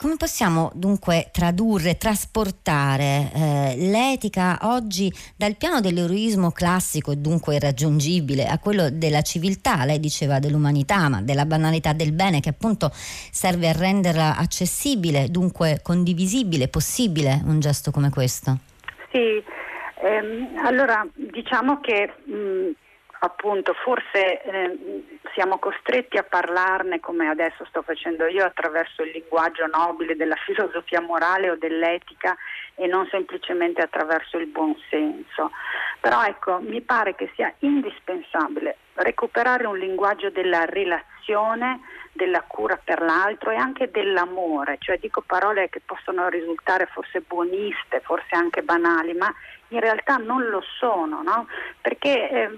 [0.00, 8.46] Come possiamo dunque tradurre, trasportare eh, l'etica oggi dal piano dell'eroismo classico e dunque irraggiungibile
[8.46, 13.70] a quello della civiltà, lei diceva dell'umanità, ma della banalità del bene che appunto serve
[13.70, 18.56] a renderla accessibile, dunque condivisibile, possibile un gesto come questo?
[19.10, 19.42] Sì,
[20.04, 22.70] ehm, allora diciamo che mh,
[23.20, 29.66] appunto forse eh, siamo costretti a parlarne come adesso sto facendo io attraverso il linguaggio
[29.66, 32.36] nobile della filosofia morale o dell'etica
[32.74, 35.50] e non semplicemente attraverso il buonsenso.
[36.00, 41.80] Però ecco, mi pare che sia indispensabile recuperare un linguaggio della relazione,
[42.12, 48.00] della cura per l'altro e anche dell'amore, cioè dico parole che possono risultare forse buoniste,
[48.00, 49.32] forse anche banali, ma
[49.68, 51.46] in realtà non lo sono, no?
[51.80, 52.50] perché eh,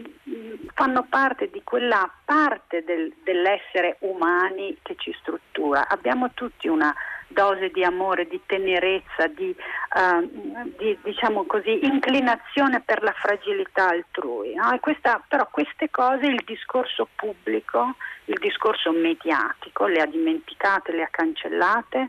[0.75, 5.89] fanno parte di quella parte del, dell'essere umani che ci struttura.
[5.89, 6.95] Abbiamo tutti una
[7.31, 9.55] dose di amore, di tenerezza, di,
[9.95, 14.55] uh, di diciamo così, inclinazione per la fragilità altrui.
[14.55, 14.77] No?
[14.81, 17.95] Questa, però queste cose il discorso pubblico,
[18.27, 22.09] il discorso mediatico le ha dimenticate, le ha cancellate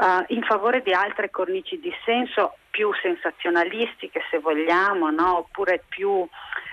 [0.00, 5.38] uh, in favore di altre cornici di senso più sensazionalistiche se vogliamo, no?
[5.38, 6.26] oppure più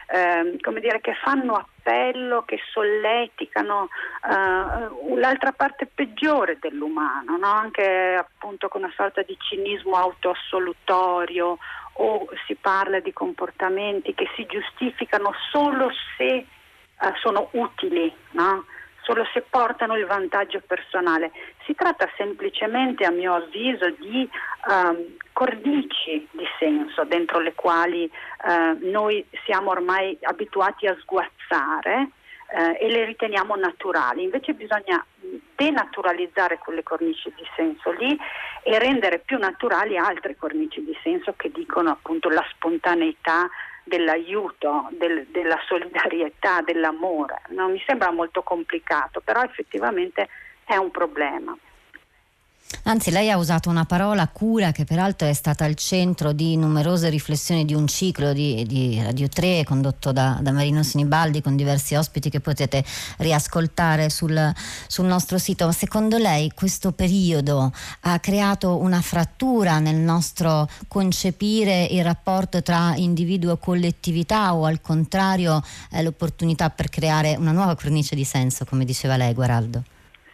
[0.07, 7.51] eh, come dire, che fanno appello, che solleticano uh, l'altra parte peggiore dell'umano, no?
[7.51, 11.59] anche appunto con una sorta di cinismo autoassolutorio
[11.93, 16.47] o si parla di comportamenti che si giustificano solo se
[16.99, 18.11] uh, sono utili.
[18.31, 18.65] No?
[19.03, 21.31] solo se portano il vantaggio personale.
[21.65, 24.29] Si tratta semplicemente, a mio avviso, di
[24.67, 28.09] um, cornici di senso dentro le quali
[28.43, 32.09] uh, noi siamo ormai abituati a sguazzare
[32.51, 34.23] uh, e le riteniamo naturali.
[34.23, 35.03] Invece bisogna
[35.55, 38.17] denaturalizzare quelle cornici di senso lì
[38.63, 43.49] e rendere più naturali altre cornici di senso che dicono appunto la spontaneità
[43.83, 47.41] dell'aiuto, del, della solidarietà, dell'amore.
[47.49, 50.29] Non mi sembra molto complicato, però effettivamente
[50.65, 51.55] è un problema.
[52.83, 57.09] Anzi, lei ha usato una parola cura che peraltro è stata al centro di numerose
[57.09, 61.93] riflessioni di un ciclo di, di Radio 3 condotto da, da, Marino Sinibaldi con diversi
[61.93, 62.83] ospiti che potete
[63.17, 64.51] riascoltare sul,
[64.87, 65.71] sul nostro sito.
[65.71, 73.53] Secondo lei questo periodo ha creato una frattura nel nostro concepire il rapporto tra individuo
[73.53, 78.85] e collettività o al contrario è l'opportunità per creare una nuova cornice di senso, come
[78.85, 79.83] diceva lei, Guaraldo?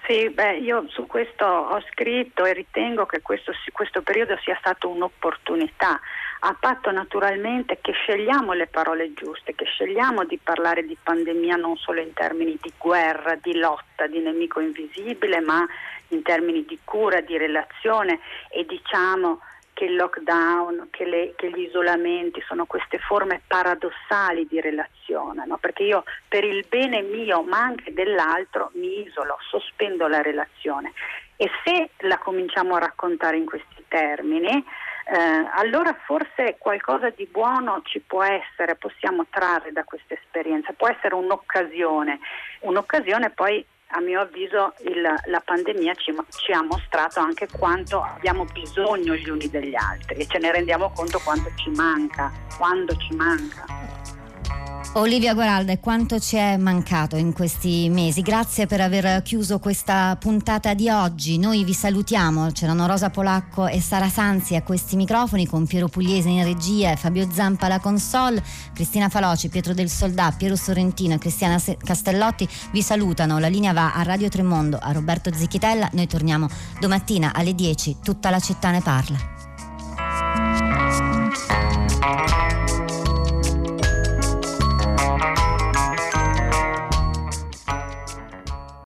[0.08, 4.88] Sì, beh, io su questo ho scritto e ritengo che questo, questo periodo sia stato
[4.88, 6.00] un'opportunità,
[6.40, 11.76] a patto naturalmente che scegliamo le parole giuste, che scegliamo di parlare di pandemia non
[11.76, 15.68] solo in termini di guerra, di lotta, di nemico invisibile, ma
[16.10, 19.42] in termini di cura, di relazione e diciamo
[19.78, 25.58] che il lockdown, che, le, che, gli isolamenti sono queste forme paradossali di relazione, no?
[25.58, 30.94] perché io per il bene mio ma anche dell'altro mi isolo, sospendo la relazione
[31.36, 37.84] e se la cominciamo a raccontare in questi termini, eh, allora forse qualcosa di buono
[37.84, 42.18] ci può essere, possiamo trarre da questa esperienza, può essere un'occasione,
[42.62, 48.46] un'occasione poi a mio avviso il, la pandemia ci, ci, ha mostrato anche quanto abbiamo
[48.46, 53.16] bisogno gli uni degli altri e ce ne rendiamo conto quanto ci manca, quando ci
[53.16, 53.66] manca.
[54.94, 58.24] Olivia Guaralda, quanto ci è mancato in questi mesi?
[58.24, 61.38] Grazie per aver chiuso questa puntata di oggi.
[61.38, 62.50] Noi vi salutiamo.
[62.52, 66.96] C'erano Rosa Polacco e Sara Sanzi a questi microfoni con Piero Pugliese in regia e
[66.96, 68.44] Fabio Zampa alla console.
[68.74, 73.38] Cristina Faloci, Pietro del Soldà, Piero Sorrentino e Cristiana Castellotti vi salutano.
[73.38, 75.90] La linea va a Radio Tremondo, a Roberto Zicchitella.
[75.94, 76.48] Noi torniamo
[76.80, 77.98] domattina alle 10.
[78.02, 79.37] Tutta la città ne parla.